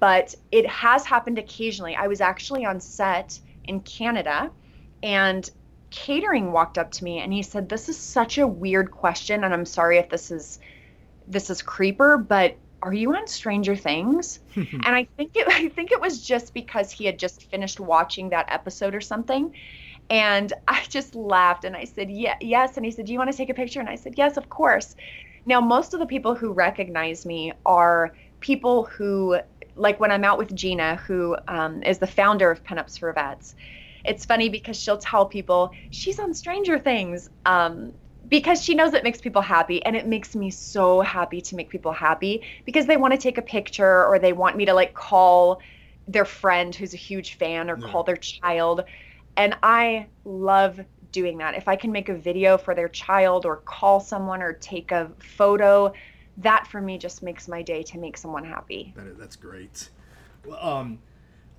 but 0.00 0.34
it 0.50 0.66
has 0.66 1.06
happened 1.06 1.38
occasionally. 1.38 1.96
I 1.96 2.08
was 2.08 2.20
actually 2.20 2.66
on 2.66 2.78
set 2.78 3.40
in 3.64 3.80
Canada 3.80 4.50
and 5.02 5.50
catering 5.92 6.50
walked 6.50 6.78
up 6.78 6.90
to 6.90 7.04
me 7.04 7.20
and 7.20 7.32
he 7.32 7.42
said 7.42 7.68
this 7.68 7.88
is 7.88 7.96
such 7.96 8.38
a 8.38 8.46
weird 8.46 8.90
question 8.90 9.44
and 9.44 9.54
I'm 9.54 9.66
sorry 9.66 9.98
if 9.98 10.08
this 10.08 10.30
is 10.30 10.58
this 11.28 11.50
is 11.50 11.62
creeper 11.62 12.16
but 12.16 12.56
are 12.82 12.92
you 12.92 13.14
on 13.14 13.26
Stranger 13.28 13.76
Things? 13.76 14.40
and 14.56 14.86
I 14.86 15.06
think 15.16 15.36
it 15.36 15.46
I 15.48 15.68
think 15.68 15.92
it 15.92 16.00
was 16.00 16.26
just 16.26 16.52
because 16.52 16.90
he 16.90 17.06
had 17.06 17.18
just 17.18 17.44
finished 17.44 17.80
watching 17.80 18.30
that 18.30 18.46
episode 18.48 18.94
or 18.94 19.00
something. 19.00 19.54
And 20.10 20.52
I 20.66 20.84
just 20.88 21.14
laughed 21.14 21.64
and 21.64 21.76
I 21.76 21.84
said, 21.84 22.10
"Yeah, 22.10 22.36
yes." 22.40 22.76
And 22.76 22.84
he 22.84 22.90
said, 22.90 23.06
"Do 23.06 23.12
you 23.12 23.18
want 23.18 23.30
to 23.30 23.36
take 23.36 23.50
a 23.50 23.54
picture?" 23.54 23.80
And 23.80 23.88
I 23.88 23.94
said, 23.94 24.14
"Yes, 24.16 24.36
of 24.36 24.48
course." 24.48 24.96
Now, 25.46 25.60
most 25.60 25.94
of 25.94 26.00
the 26.00 26.06
people 26.06 26.34
who 26.34 26.52
recognize 26.52 27.24
me 27.24 27.52
are 27.64 28.12
people 28.40 28.84
who 28.84 29.38
like 29.76 30.00
when 30.00 30.10
I'm 30.10 30.24
out 30.24 30.38
with 30.38 30.54
Gina, 30.54 30.96
who 30.96 31.36
um, 31.48 31.82
is 31.82 31.98
the 31.98 32.06
founder 32.06 32.50
of 32.50 32.62
Pinups 32.64 32.98
for 32.98 33.12
Vets. 33.12 33.54
It's 34.04 34.24
funny 34.24 34.48
because 34.48 34.80
she'll 34.80 34.98
tell 34.98 35.26
people 35.26 35.72
she's 35.90 36.18
on 36.18 36.34
Stranger 36.34 36.78
Things 36.78 37.30
um, 37.46 37.92
because 38.28 38.62
she 38.62 38.74
knows 38.74 38.94
it 38.94 39.04
makes 39.04 39.20
people 39.20 39.42
happy, 39.42 39.84
and 39.84 39.96
it 39.96 40.06
makes 40.06 40.34
me 40.34 40.50
so 40.50 41.00
happy 41.00 41.40
to 41.40 41.56
make 41.56 41.70
people 41.70 41.92
happy 41.92 42.42
because 42.64 42.86
they 42.86 42.96
want 42.96 43.12
to 43.12 43.18
take 43.18 43.38
a 43.38 43.42
picture 43.42 44.06
or 44.06 44.18
they 44.18 44.32
want 44.32 44.56
me 44.56 44.64
to 44.64 44.74
like 44.74 44.94
call 44.94 45.60
their 46.08 46.24
friend 46.24 46.74
who's 46.74 46.94
a 46.94 46.96
huge 46.96 47.34
fan 47.34 47.70
or 47.70 47.76
call 47.76 48.02
their 48.02 48.16
child, 48.16 48.84
and 49.36 49.56
I 49.62 50.06
love 50.24 50.80
doing 51.12 51.38
that. 51.38 51.54
If 51.54 51.68
I 51.68 51.76
can 51.76 51.92
make 51.92 52.08
a 52.08 52.14
video 52.14 52.56
for 52.56 52.74
their 52.74 52.88
child 52.88 53.44
or 53.44 53.56
call 53.56 54.00
someone 54.00 54.42
or 54.42 54.54
take 54.54 54.92
a 54.92 55.10
photo 55.18 55.92
that 56.38 56.66
for 56.66 56.80
me 56.80 56.98
just 56.98 57.22
makes 57.22 57.48
my 57.48 57.62
day 57.62 57.82
to 57.82 57.98
make 57.98 58.16
someone 58.16 58.44
happy. 58.44 58.92
That 58.96 59.06
is, 59.06 59.18
that's 59.18 59.36
great. 59.36 59.90
Well, 60.44 60.58
um, 60.64 60.98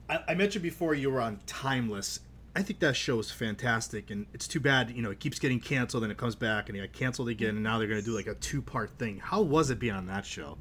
I, 0.10 0.20
I 0.30 0.34
mentioned 0.36 0.64
before 0.64 0.94
you 0.94 1.12
were 1.12 1.22
on 1.22 1.40
Timeless. 1.46 2.20
I 2.56 2.62
think 2.62 2.80
that 2.80 2.96
show 2.96 3.18
is 3.20 3.32
fantastic, 3.32 4.12
and 4.12 4.28
it's 4.34 4.48
too 4.48 4.60
bad 4.60 4.92
you 4.92 5.02
know 5.02 5.12
it 5.12 5.20
keeps 5.20 5.40
getting 5.40 5.60
canceled 5.60 6.04
and 6.04 6.12
it 6.12 6.18
comes 6.18 6.36
back 6.36 6.70
and 6.70 6.78
it 6.78 6.82
got 6.82 6.94
canceled 6.94 7.30
again, 7.30 7.52
and 7.52 7.64
now 7.64 7.80
they're 7.80 7.88
going 7.88 8.00
to 8.00 8.06
do 8.06 8.16
like 8.16 8.28
a 8.28 8.36
two-part 8.36 8.92
thing. 8.92 9.18
How 9.18 9.42
was 9.42 9.70
it 9.70 9.80
being 9.80 9.94
on 9.94 10.08
that 10.08 10.26
show? 10.26 10.58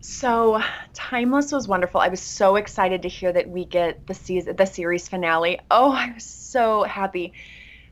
So, 0.00 0.60
Timeless 0.94 1.52
was 1.52 1.68
wonderful. 1.68 2.00
I 2.00 2.08
was 2.08 2.20
so 2.20 2.56
excited 2.56 3.02
to 3.02 3.08
hear 3.08 3.32
that 3.32 3.48
we 3.48 3.64
get 3.64 4.04
the 4.08 4.14
season, 4.14 4.56
the 4.56 4.66
series 4.66 5.08
finale. 5.08 5.60
Oh, 5.70 5.92
I 5.92 6.12
was 6.12 6.24
so 6.24 6.82
happy. 6.82 7.32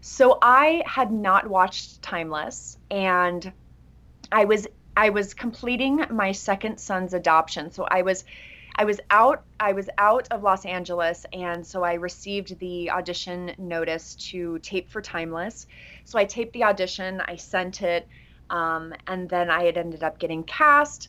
So 0.01 0.39
I 0.43 0.83
had 0.87 1.13
not 1.13 1.49
watched 1.49 2.03
Timeless, 2.03 2.79
and 2.91 3.53
I 4.33 4.45
was 4.45 4.67
I 4.97 5.11
was 5.11 5.35
completing 5.35 6.05
my 6.11 6.33
second 6.33 6.79
son's 6.79 7.15
adoption. 7.15 7.71
So 7.71 7.87
I 7.89 8.03
was 8.03 8.25
I 8.75 8.85
was 8.85 9.01
out 9.11 9.45
I 9.59 9.73
was 9.73 9.89
out 9.99 10.29
of 10.31 10.43
Los 10.43 10.65
Angeles 10.65 11.27
and 11.33 11.67
so 11.67 11.83
I 11.83 11.95
received 11.95 12.59
the 12.59 12.91
audition 12.91 13.53
notice 13.59 14.15
to 14.31 14.59
tape 14.61 14.91
for 14.91 15.03
Timeless. 15.03 15.67
So 16.05 16.19
I 16.19 16.25
taped 16.25 16.53
the 16.53 16.65
audition, 16.65 17.21
I 17.21 17.37
sent 17.37 17.83
it 17.83 18.09
um, 18.49 18.95
and 19.07 19.29
then 19.29 19.51
I 19.51 19.65
had 19.65 19.77
ended 19.77 20.03
up 20.03 20.19
getting 20.19 20.45
cast. 20.45 21.09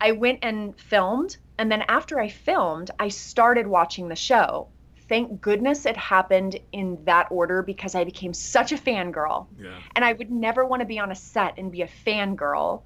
I 0.00 0.12
went 0.12 0.40
and 0.42 0.78
filmed 0.78 1.36
and 1.58 1.70
then 1.70 1.82
after 1.88 2.18
I 2.18 2.28
filmed, 2.28 2.90
I 2.98 3.08
started 3.08 3.66
watching 3.66 4.08
the 4.08 4.16
show. 4.16 4.68
Thank 5.08 5.40
goodness 5.40 5.86
it 5.86 5.96
happened 5.96 6.58
in 6.72 7.04
that 7.04 7.28
order 7.30 7.62
because 7.62 7.94
I 7.94 8.04
became 8.04 8.32
such 8.32 8.72
a 8.72 8.76
fangirl. 8.76 9.46
Yeah. 9.60 9.76
And 9.96 10.04
I 10.04 10.12
would 10.12 10.30
never 10.30 10.64
want 10.64 10.80
to 10.80 10.86
be 10.86 10.98
on 10.98 11.10
a 11.10 11.14
set 11.14 11.58
and 11.58 11.72
be 11.72 11.82
a 11.82 11.88
fangirl 12.06 12.82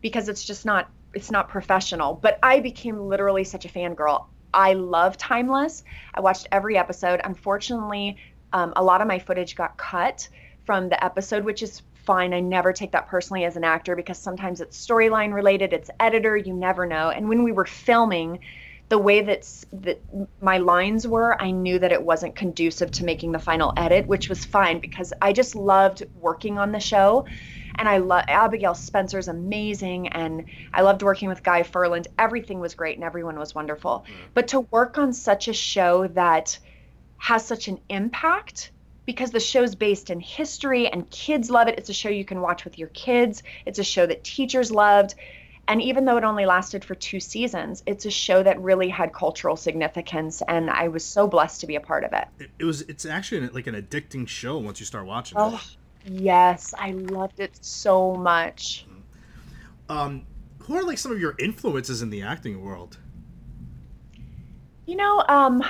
because 0.00 0.28
it's 0.28 0.44
just 0.44 0.64
not 0.64 0.88
it's 1.14 1.30
not 1.30 1.48
professional. 1.48 2.14
But 2.14 2.38
I 2.42 2.60
became 2.60 2.98
literally 2.98 3.44
such 3.44 3.64
a 3.64 3.68
fangirl. 3.68 4.26
I 4.52 4.74
love 4.74 5.16
Timeless. 5.16 5.84
I 6.14 6.20
watched 6.20 6.48
every 6.52 6.76
episode. 6.78 7.20
Unfortunately, 7.24 8.16
um, 8.52 8.72
a 8.76 8.84
lot 8.84 9.00
of 9.00 9.08
my 9.08 9.18
footage 9.18 9.56
got 9.56 9.76
cut 9.76 10.28
from 10.64 10.88
the 10.88 11.04
episode, 11.04 11.44
which 11.44 11.62
is 11.62 11.82
fine. 12.04 12.32
I 12.32 12.40
never 12.40 12.72
take 12.72 12.92
that 12.92 13.08
personally 13.08 13.44
as 13.44 13.56
an 13.56 13.64
actor 13.64 13.96
because 13.96 14.18
sometimes 14.18 14.60
it's 14.60 14.86
storyline 14.86 15.32
related, 15.32 15.72
it's 15.72 15.90
editor, 15.98 16.36
you 16.36 16.52
never 16.52 16.86
know. 16.86 17.10
And 17.10 17.28
when 17.28 17.42
we 17.42 17.52
were 17.52 17.64
filming, 17.64 18.40
the 18.90 18.98
way 18.98 19.22
that 19.22 19.64
that 19.72 20.00
my 20.40 20.58
lines 20.58 21.08
were, 21.08 21.40
I 21.40 21.50
knew 21.50 21.78
that 21.78 21.90
it 21.90 22.02
wasn't 22.02 22.36
conducive 22.36 22.90
to 22.92 23.04
making 23.04 23.32
the 23.32 23.38
final 23.38 23.72
edit, 23.76 24.06
which 24.06 24.28
was 24.28 24.44
fine 24.44 24.78
because 24.78 25.12
I 25.22 25.32
just 25.32 25.56
loved 25.56 26.04
working 26.20 26.58
on 26.58 26.70
the 26.70 26.80
show 26.80 27.24
and 27.76 27.88
I 27.88 27.98
love 27.98 28.24
Abigail 28.28 28.74
Spencer's 28.74 29.28
amazing, 29.28 30.08
and 30.08 30.44
I 30.72 30.82
loved 30.82 31.02
working 31.02 31.28
with 31.28 31.42
Guy 31.42 31.62
Ferland. 31.62 32.08
Everything 32.18 32.60
was 32.60 32.74
great, 32.74 32.96
and 32.96 33.04
everyone 33.04 33.38
was 33.38 33.54
wonderful. 33.54 34.04
But 34.34 34.48
to 34.48 34.60
work 34.60 34.98
on 34.98 35.12
such 35.12 35.48
a 35.48 35.52
show 35.52 36.06
that 36.08 36.58
has 37.18 37.46
such 37.46 37.68
an 37.68 37.80
impact 37.88 38.70
because 39.06 39.30
the 39.30 39.40
show's 39.40 39.74
based 39.74 40.10
in 40.10 40.20
history 40.20 40.88
and 40.88 41.08
kids 41.10 41.50
love 41.50 41.68
it. 41.68 41.78
It's 41.78 41.90
a 41.90 41.94
show 41.94 42.08
you 42.08 42.24
can 42.24 42.40
watch 42.40 42.64
with 42.64 42.78
your 42.78 42.88
kids. 42.88 43.42
It's 43.66 43.78
a 43.78 43.84
show 43.84 44.06
that 44.06 44.24
teachers 44.24 44.70
loved. 44.70 45.14
And 45.66 45.80
even 45.80 46.04
though 46.04 46.18
it 46.18 46.24
only 46.24 46.44
lasted 46.44 46.84
for 46.84 46.94
two 46.94 47.20
seasons, 47.20 47.82
it's 47.86 48.04
a 48.04 48.10
show 48.10 48.42
that 48.42 48.60
really 48.60 48.88
had 48.90 49.12
cultural 49.12 49.56
significance 49.56 50.42
and 50.46 50.68
I 50.70 50.88
was 50.88 51.04
so 51.04 51.26
blessed 51.26 51.62
to 51.62 51.66
be 51.66 51.76
a 51.76 51.80
part 51.80 52.04
of 52.04 52.12
it. 52.12 52.28
It, 52.38 52.50
it 52.58 52.64
was. 52.64 52.82
It's 52.82 53.06
actually 53.06 53.48
like 53.48 53.66
an 53.66 53.74
addicting 53.74 54.28
show 54.28 54.58
once 54.58 54.80
you 54.80 54.86
start 54.86 55.06
watching 55.06 55.38
Oh, 55.40 55.60
yes, 56.06 56.74
I 56.78 56.92
loved 56.92 57.40
it 57.40 57.58
so 57.64 58.14
much. 58.14 58.86
Um, 59.88 60.26
who 60.60 60.76
are 60.76 60.82
like 60.82 60.98
some 60.98 61.12
of 61.12 61.20
your 61.20 61.34
influences 61.38 62.02
in 62.02 62.10
the 62.10 62.22
acting 62.22 62.62
world? 62.62 62.98
You 64.86 64.96
know, 64.96 65.24
um, 65.28 65.62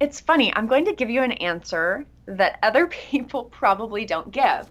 it's 0.00 0.20
funny. 0.20 0.52
I'm 0.54 0.66
going 0.66 0.84
to 0.86 0.94
give 0.94 1.10
you 1.10 1.22
an 1.22 1.32
answer 1.32 2.04
that 2.26 2.58
other 2.62 2.86
people 3.10 3.44
probably 3.44 4.04
don't 4.04 4.30
give. 4.30 4.70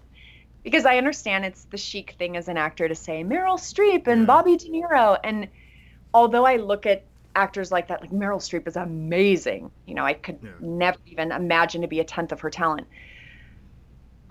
Because 0.62 0.86
I 0.86 0.96
understand 0.96 1.44
it's 1.44 1.64
the 1.64 1.76
chic 1.76 2.14
thing 2.18 2.36
as 2.36 2.46
an 2.48 2.56
actor 2.56 2.86
to 2.86 2.94
say 2.94 3.24
Meryl 3.24 3.58
Streep 3.58 4.06
and 4.06 4.28
Bobby 4.28 4.56
De 4.56 4.70
Niro. 4.70 5.18
And 5.24 5.48
although 6.14 6.46
I 6.46 6.56
look 6.56 6.86
at 6.86 7.04
actors 7.34 7.72
like 7.72 7.88
that, 7.88 8.00
like 8.00 8.12
Meryl 8.12 8.38
Streep 8.38 8.68
is 8.68 8.76
amazing. 8.76 9.72
You 9.86 9.94
know, 9.94 10.04
I 10.04 10.12
could 10.12 10.38
Yeah. 10.40 10.50
never 10.60 10.98
even 11.06 11.32
imagine 11.32 11.82
to 11.82 11.88
be 11.88 11.98
a 11.98 12.04
tenth 12.04 12.30
of 12.30 12.40
her 12.40 12.50
talent. 12.50 12.86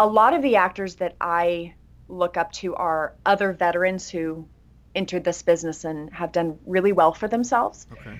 A 0.01 0.07
lot 0.07 0.33
of 0.33 0.41
the 0.41 0.55
actors 0.55 0.95
that 0.95 1.15
I 1.21 1.75
look 2.07 2.35
up 2.35 2.51
to 2.53 2.75
are 2.75 3.13
other 3.25 3.53
veterans 3.53 4.09
who 4.09 4.47
entered 4.95 5.23
this 5.23 5.43
business 5.43 5.85
and 5.85 6.11
have 6.11 6.31
done 6.31 6.57
really 6.65 6.91
well 6.91 7.13
for 7.13 7.27
themselves 7.27 7.85
Okay. 7.93 8.17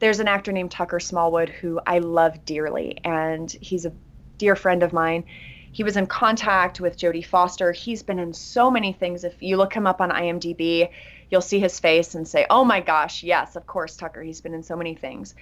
there's 0.00 0.20
an 0.20 0.28
actor 0.28 0.52
named 0.52 0.70
Tucker 0.70 1.00
Smallwood 1.00 1.48
who 1.48 1.80
I 1.86 1.98
love 1.98 2.44
dearly, 2.44 2.98
and 3.04 3.50
he's 3.50 3.84
a 3.84 3.92
dear 4.38 4.54
friend 4.54 4.82
of 4.82 4.92
mine. 4.92 5.24
He 5.72 5.82
was 5.84 5.96
in 5.96 6.06
contact 6.06 6.80
with 6.80 6.96
Jodie 6.96 7.24
Foster. 7.24 7.72
He's 7.72 8.02
been 8.02 8.18
in 8.18 8.32
so 8.32 8.70
many 8.70 8.92
things. 8.92 9.24
If 9.24 9.42
you 9.42 9.56
look 9.56 9.74
him 9.74 9.86
up 9.86 10.00
on 10.00 10.10
IMDb, 10.10 10.88
you'll 11.30 11.40
see 11.40 11.58
his 11.58 11.78
face 11.80 12.14
and 12.14 12.26
say, 12.26 12.46
"Oh 12.48 12.64
my 12.64 12.80
gosh, 12.80 13.22
yes, 13.22 13.56
of 13.56 13.66
course, 13.66 13.96
Tucker. 13.96 14.22
He's 14.22 14.40
been 14.40 14.54
in 14.54 14.62
so 14.62 14.76
many 14.76 14.94
things." 14.94 15.34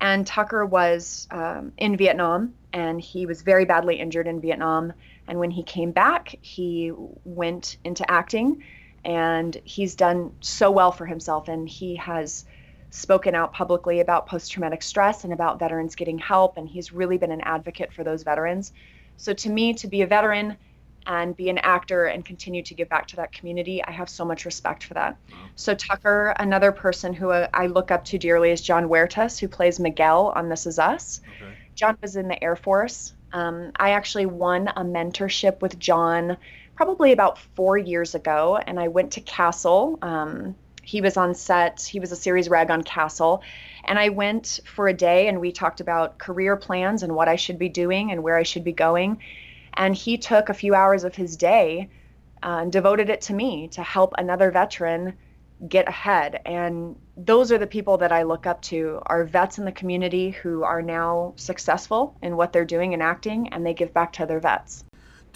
And 0.00 0.26
Tucker 0.26 0.66
was 0.66 1.26
um, 1.30 1.72
in 1.78 1.96
Vietnam 1.96 2.54
and 2.72 3.00
he 3.00 3.26
was 3.26 3.42
very 3.42 3.64
badly 3.64 3.96
injured 3.96 4.26
in 4.26 4.40
Vietnam. 4.40 4.92
And 5.28 5.38
when 5.38 5.50
he 5.50 5.62
came 5.62 5.92
back, 5.92 6.34
he 6.40 6.92
went 7.24 7.76
into 7.84 8.08
acting 8.10 8.62
and 9.04 9.60
he's 9.64 9.94
done 9.94 10.32
so 10.40 10.70
well 10.70 10.92
for 10.92 11.06
himself. 11.06 11.48
And 11.48 11.68
he 11.68 11.96
has 11.96 12.44
spoken 12.90 13.34
out 13.34 13.52
publicly 13.52 14.00
about 14.00 14.26
post 14.26 14.52
traumatic 14.52 14.82
stress 14.82 15.24
and 15.24 15.32
about 15.32 15.58
veterans 15.58 15.94
getting 15.94 16.18
help. 16.18 16.56
And 16.56 16.68
he's 16.68 16.92
really 16.92 17.18
been 17.18 17.32
an 17.32 17.40
advocate 17.42 17.92
for 17.92 18.04
those 18.04 18.22
veterans. 18.22 18.72
So 19.16 19.32
to 19.32 19.50
me, 19.50 19.74
to 19.74 19.86
be 19.86 20.02
a 20.02 20.06
veteran 20.06 20.56
and 21.06 21.36
be 21.36 21.48
an 21.48 21.58
actor 21.58 22.06
and 22.06 22.24
continue 22.24 22.62
to 22.62 22.74
give 22.74 22.88
back 22.88 23.08
to 23.08 23.16
that 23.16 23.32
community, 23.32 23.82
I 23.84 23.90
have 23.90 24.08
so 24.08 24.24
much 24.24 24.44
respect 24.44 24.84
for 24.84 24.94
that. 24.94 25.16
Wow. 25.30 25.38
So 25.56 25.74
Tucker, 25.74 26.34
another 26.38 26.70
person 26.70 27.12
who 27.12 27.30
I 27.30 27.66
look 27.66 27.90
up 27.90 28.04
to 28.06 28.18
dearly 28.18 28.50
is 28.50 28.60
Jon 28.60 28.84
Huertas, 28.84 29.38
who 29.38 29.48
plays 29.48 29.80
Miguel 29.80 30.32
on 30.36 30.48
This 30.48 30.66
Is 30.66 30.78
Us. 30.78 31.20
Okay. 31.36 31.51
Jon 31.74 31.96
was 32.00 32.16
in 32.16 32.28
the 32.28 32.42
Air 32.42 32.56
Force. 32.56 33.14
Um, 33.32 33.72
I 33.76 33.90
actually 33.90 34.26
won 34.26 34.68
a 34.68 34.84
mentorship 34.84 35.60
with 35.60 35.78
Jon 35.78 36.36
probably 36.74 37.12
about 37.12 37.38
four 37.38 37.78
years 37.78 38.14
ago, 38.14 38.58
and 38.66 38.78
I 38.78 38.88
went 38.88 39.12
to 39.12 39.20
Castle. 39.20 39.98
Um, 40.02 40.54
he 40.82 41.00
was 41.00 41.16
on 41.16 41.34
set, 41.34 41.80
he 41.80 42.00
was 42.00 42.12
a 42.12 42.16
series 42.16 42.48
reg 42.48 42.70
on 42.70 42.82
Castle. 42.82 43.42
And 43.84 43.98
I 43.98 44.08
went 44.10 44.60
for 44.64 44.88
a 44.88 44.92
day 44.92 45.28
and 45.28 45.40
we 45.40 45.52
talked 45.52 45.80
about 45.80 46.18
career 46.18 46.56
plans 46.56 47.02
and 47.02 47.14
what 47.14 47.28
I 47.28 47.36
should 47.36 47.58
be 47.58 47.68
doing 47.68 48.10
and 48.10 48.22
where 48.22 48.36
I 48.36 48.42
should 48.42 48.64
be 48.64 48.72
going. 48.72 49.18
And 49.74 49.94
he 49.94 50.18
took 50.18 50.48
a 50.48 50.54
few 50.54 50.74
hours 50.74 51.04
of 51.04 51.14
his 51.14 51.36
day 51.36 51.88
uh, 52.42 52.58
and 52.62 52.72
devoted 52.72 53.08
it 53.08 53.22
to 53.22 53.32
me 53.32 53.68
to 53.68 53.82
help 53.82 54.12
another 54.18 54.50
veteran 54.50 55.14
get 55.68 55.88
ahead. 55.88 56.40
And 56.44 56.96
those 57.16 57.52
are 57.52 57.58
the 57.58 57.66
people 57.66 57.98
that 57.98 58.12
I 58.12 58.22
look 58.22 58.46
up 58.46 58.62
to 58.62 59.00
are 59.06 59.24
vets 59.24 59.58
in 59.58 59.64
the 59.64 59.72
community 59.72 60.30
who 60.30 60.64
are 60.64 60.82
now 60.82 61.34
successful 61.36 62.16
in 62.22 62.36
what 62.36 62.52
they're 62.52 62.64
doing 62.64 62.94
and 62.94 63.02
acting, 63.02 63.48
and 63.52 63.64
they 63.64 63.74
give 63.74 63.94
back 63.94 64.12
to 64.14 64.24
other 64.24 64.40
vets. 64.40 64.84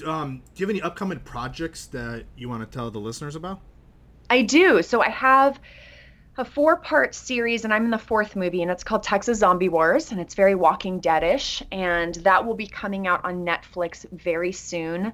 Um, 0.05 0.43
do 0.55 0.61
you 0.61 0.67
have 0.67 0.71
any 0.71 0.83
upcoming 0.83 1.21
projects 1.21 1.87
that 1.87 2.25
you 2.37 2.49
want 2.49 2.69
to 2.69 2.77
tell 2.77 2.91
the 2.91 2.99
listeners 2.99 3.37
about? 3.37 3.61
I 4.29 4.43
do. 4.43 4.83
So 4.83 5.01
I 5.01 5.09
have 5.09 5.61
a 6.39 6.45
four 6.45 6.77
part 6.77 7.15
series, 7.15 7.65
and 7.65 7.73
I'm 7.73 7.85
in 7.85 7.91
the 7.91 7.99
fourth 7.99 8.37
movie, 8.37 8.63
and 8.63 8.71
it's 8.71 8.85
called 8.85 9.03
Texas 9.03 9.39
Zombie 9.39 9.69
Wars, 9.69 10.13
and 10.13 10.21
it's 10.21 10.35
very 10.35 10.55
Walking 10.55 11.01
Dead 11.01 11.23
ish. 11.23 11.63
And 11.73 12.15
that 12.17 12.45
will 12.45 12.55
be 12.55 12.67
coming 12.67 13.07
out 13.07 13.25
on 13.25 13.47
Netflix 13.47 14.05
very 14.13 14.53
soon. 14.53 15.13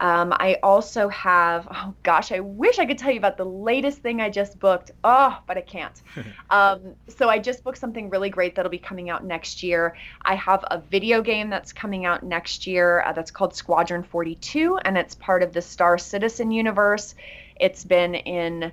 Um, 0.00 0.32
I 0.32 0.58
also 0.62 1.08
have, 1.08 1.66
oh 1.70 1.94
gosh, 2.02 2.32
I 2.32 2.40
wish 2.40 2.78
I 2.78 2.86
could 2.86 2.98
tell 2.98 3.10
you 3.10 3.18
about 3.18 3.36
the 3.36 3.44
latest 3.44 3.98
thing 3.98 4.20
I 4.20 4.30
just 4.30 4.58
booked. 4.58 4.90
Oh, 5.04 5.38
but 5.46 5.56
I 5.56 5.62
can't. 5.62 6.02
um, 6.50 6.94
so 7.08 7.28
I 7.28 7.38
just 7.38 7.64
booked 7.64 7.78
something 7.78 8.10
really 8.10 8.30
great 8.30 8.54
that'll 8.54 8.70
be 8.70 8.78
coming 8.78 9.10
out 9.10 9.24
next 9.24 9.62
year. 9.62 9.96
I 10.22 10.34
have 10.34 10.64
a 10.70 10.78
video 10.78 11.22
game 11.22 11.50
that's 11.50 11.72
coming 11.72 12.04
out 12.04 12.22
next 12.22 12.66
year 12.66 13.02
uh, 13.02 13.12
that's 13.12 13.30
called 13.30 13.54
Squadron 13.54 14.02
42, 14.02 14.78
and 14.84 14.98
it's 14.98 15.14
part 15.14 15.42
of 15.42 15.52
the 15.52 15.62
Star 15.62 15.98
Citizen 15.98 16.50
universe. 16.50 17.14
It's 17.58 17.84
been 17.84 18.14
in 18.14 18.72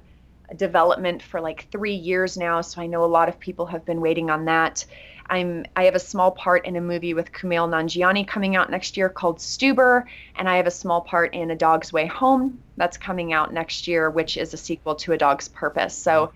development 0.56 1.22
for 1.22 1.42
like 1.42 1.68
three 1.72 1.96
years 1.96 2.38
now, 2.38 2.62
so 2.62 2.82
I 2.82 2.88
know 2.88 3.04
a 3.04 3.08
lot 3.08 3.30
of 3.30 3.40
people 3.40 3.66
have 3.68 3.86
been 3.86 4.02
waiting 4.02 4.30
on 4.30 4.46
that. 4.46 4.86
I'm 5.30 5.66
I 5.76 5.86
have 5.86 5.96
a 5.96 6.00
small 6.00 6.32
part 6.32 6.66
in 6.66 6.76
a 6.76 6.82
movie 6.82 7.14
with 7.14 7.32
Kumail 7.32 7.70
Nanjiani 7.70 8.28
coming 8.28 8.56
out 8.56 8.70
next 8.70 8.98
year 8.98 9.10
called 9.10 9.38
Stuber, 9.38 10.06
and 10.36 10.50
I 10.50 10.58
have 10.58 10.68
a 10.68 10.72
small 10.72 11.02
part 11.02 11.34
in 11.34 11.52
A 11.52 11.56
Dog's 11.56 11.94
Way 11.94 12.06
Home 12.08 12.60
that's 12.78 12.98
coming 12.98 13.34
out 13.34 13.54
next 13.54 13.88
year, 13.88 14.10
which 14.10 14.38
is 14.38 14.54
a 14.54 14.58
sequel 14.58 14.96
to 14.96 15.14
A 15.14 15.18
Dog's 15.18 15.48
Purpose. 15.48 15.96
So 15.96 16.32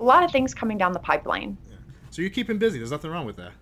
a 0.00 0.04
lot 0.04 0.22
of 0.22 0.30
things 0.30 0.54
coming 0.54 0.78
down 0.78 0.92
the 0.92 0.98
pipeline. 0.98 1.56
Yeah. 1.68 1.76
So 2.10 2.22
you're 2.22 2.30
keeping 2.30 2.58
busy. 2.58 2.78
There's 2.78 2.90
nothing 2.90 3.10
wrong 3.10 3.26
with 3.26 3.36
that. 3.36 3.52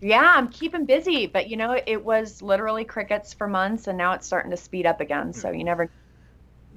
Yeah, 0.00 0.34
I'm 0.36 0.48
keeping 0.48 0.84
busy, 0.84 1.26
but 1.26 1.48
you 1.48 1.56
know, 1.56 1.80
it 1.86 2.04
was 2.04 2.42
literally 2.42 2.84
crickets 2.84 3.32
for 3.32 3.46
months, 3.46 3.86
and 3.86 3.96
now 3.96 4.12
it's 4.12 4.26
starting 4.26 4.50
to 4.50 4.56
speed 4.56 4.86
up 4.86 5.00
again. 5.00 5.32
So 5.32 5.50
you 5.50 5.64
never 5.64 5.90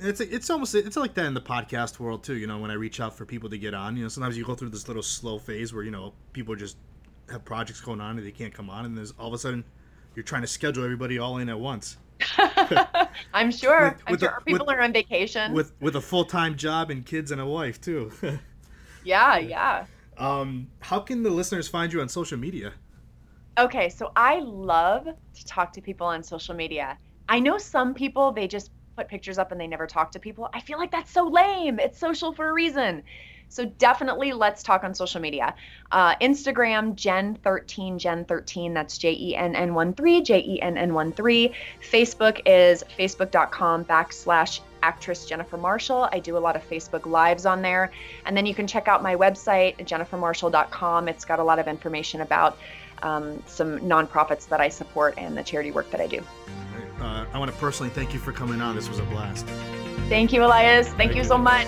it's 0.02 0.22
it's 0.22 0.50
almost 0.50 0.76
it's 0.76 0.96
like 0.98 1.14
that 1.16 1.26
in 1.26 1.34
the 1.34 1.42
podcast 1.42 2.00
world 2.00 2.24
too. 2.24 2.36
You 2.36 2.48
know, 2.48 2.60
when 2.60 2.72
I 2.72 2.76
reach 2.76 3.00
out 3.00 3.16
for 3.18 3.26
people 3.26 3.50
to 3.50 3.58
get 3.58 3.74
on, 3.74 3.98
you 3.98 4.04
know, 4.04 4.10
sometimes 4.10 4.38
you 4.38 4.46
go 4.46 4.56
through 4.56 4.70
this 4.70 4.88
little 4.88 5.04
slow 5.04 5.40
phase 5.40 5.74
where 5.74 5.84
you 5.84 5.92
know 5.92 6.14
people 6.34 6.56
just 6.56 6.78
have 7.32 7.46
projects 7.46 7.82
going 7.82 8.02
on 8.02 8.18
and 8.18 8.26
they 8.26 8.32
can't 8.32 8.54
come 8.54 8.70
on, 8.70 8.86
and 8.86 8.98
there's 8.98 9.14
all 9.20 9.28
of 9.28 9.34
a 9.34 9.38
sudden 9.38 9.64
you're 10.16 10.24
trying 10.24 10.42
to 10.42 10.48
schedule 10.48 10.84
everybody 10.84 11.20
all 11.20 11.38
in 11.38 11.50
at 11.50 11.60
once. 11.60 11.98
I'm 13.34 13.52
sure. 13.52 13.90
With, 13.90 14.04
I'm 14.08 14.12
with 14.12 14.20
sure 14.20 14.30
a, 14.30 14.42
people 14.42 14.66
with, 14.66 14.76
are 14.76 14.82
on 14.82 14.92
vacation 14.92 15.54
with 15.54 15.72
with 15.80 15.96
a 15.96 16.02
full 16.02 16.26
time 16.26 16.56
job 16.56 16.92
and 16.92 17.06
kids 17.06 17.32
and 17.32 17.40
a 17.40 17.46
wife 17.46 17.80
too. 17.80 18.12
yeah, 19.04 19.38
yeah. 19.38 19.86
Um, 20.18 20.68
how 20.82 21.00
can 21.00 21.24
the 21.24 21.30
listeners 21.30 21.68
find 21.68 21.94
you 21.94 22.02
on 22.02 22.10
social 22.10 22.38
media? 22.38 22.74
Okay, 23.58 23.90
so 23.90 24.12
I 24.16 24.40
love 24.40 25.06
to 25.06 25.46
talk 25.46 25.72
to 25.74 25.82
people 25.82 26.08
on 26.08 26.24
social 26.24 26.56
media. 26.56 26.98
I 27.30 27.40
know 27.40 27.58
some 27.58 27.94
people 27.94 28.32
they 28.32 28.48
just 28.48 28.72
put 28.98 29.08
pictures 29.08 29.38
up 29.38 29.52
and 29.52 29.60
they 29.60 29.68
never 29.68 29.88
talk 29.88 30.12
to 30.12 30.20
people. 30.20 30.50
I 30.54 30.60
feel 30.60 30.78
like 30.78 30.92
that's 30.92 31.12
so 31.12 31.28
lame. 31.28 31.80
It's 31.80 31.98
social 31.98 32.34
for 32.34 32.50
a 32.50 32.54
reason. 32.54 33.04
So 33.50 33.66
definitely 33.66 34.32
let's 34.32 34.64
talk 34.64 34.84
on 34.84 34.94
social 34.94 35.20
media. 35.20 35.56
Uh, 35.92 36.16
Instagram, 36.18 36.96
Jenn13, 36.96 37.96
Jenn13, 37.96 38.74
that's 38.74 38.98
J 38.98 39.12
E 39.12 39.36
N 39.36 39.56
N 39.56 39.74
1 39.74 39.94
3, 39.94 40.22
J 40.22 40.40
E 40.40 40.62
N 40.62 40.78
N 40.78 40.94
1 40.94 41.12
3. 41.12 41.54
Facebook 41.92 42.42
is 42.46 42.84
facebook.com 42.98 43.86
backslash 43.86 44.62
actress 44.82 45.26
Jennifer 45.26 45.58
Marshall. 45.58 46.08
I 46.12 46.20
do 46.20 46.38
a 46.38 46.40
lot 46.40 46.56
of 46.56 46.68
Facebook 46.70 47.06
Lives 47.06 47.46
on 47.46 47.62
there. 47.62 47.92
And 48.26 48.38
then 48.38 48.46
you 48.46 48.56
can 48.56 48.68
check 48.68 48.88
out 48.88 49.04
my 49.04 49.16
website, 49.16 49.78
jennifermarshall.com. 49.78 51.08
It's 51.08 51.26
got 51.26 51.40
a 51.40 51.44
lot 51.44 51.60
of 51.60 51.68
information 51.68 52.22
about 52.22 52.58
um, 53.02 53.42
some 53.46 53.80
nonprofits 53.80 54.48
that 54.50 54.62
I 54.62 54.70
support 54.70 55.16
and 55.18 55.38
the 55.38 55.44
charity 55.44 55.72
work 55.72 55.90
that 55.92 56.02
I 56.02 56.08
do. 56.08 56.24
Uh, 57.00 57.26
I 57.34 57.40
want 57.40 57.52
to 57.52 57.58
personally 57.58 57.90
thank 57.92 58.14
you 58.14 58.20
for 58.20 58.32
coming 58.32 58.62
on. 58.62 58.76
This 58.76 58.90
was 58.90 59.00
a 59.00 59.04
blast. 59.06 59.46
Thank 60.10 60.34
you, 60.34 60.44
Elias. 60.44 60.88
Thank, 60.88 60.98
thank 60.98 61.16
you 61.16 61.24
so 61.24 61.38
much. 61.38 61.68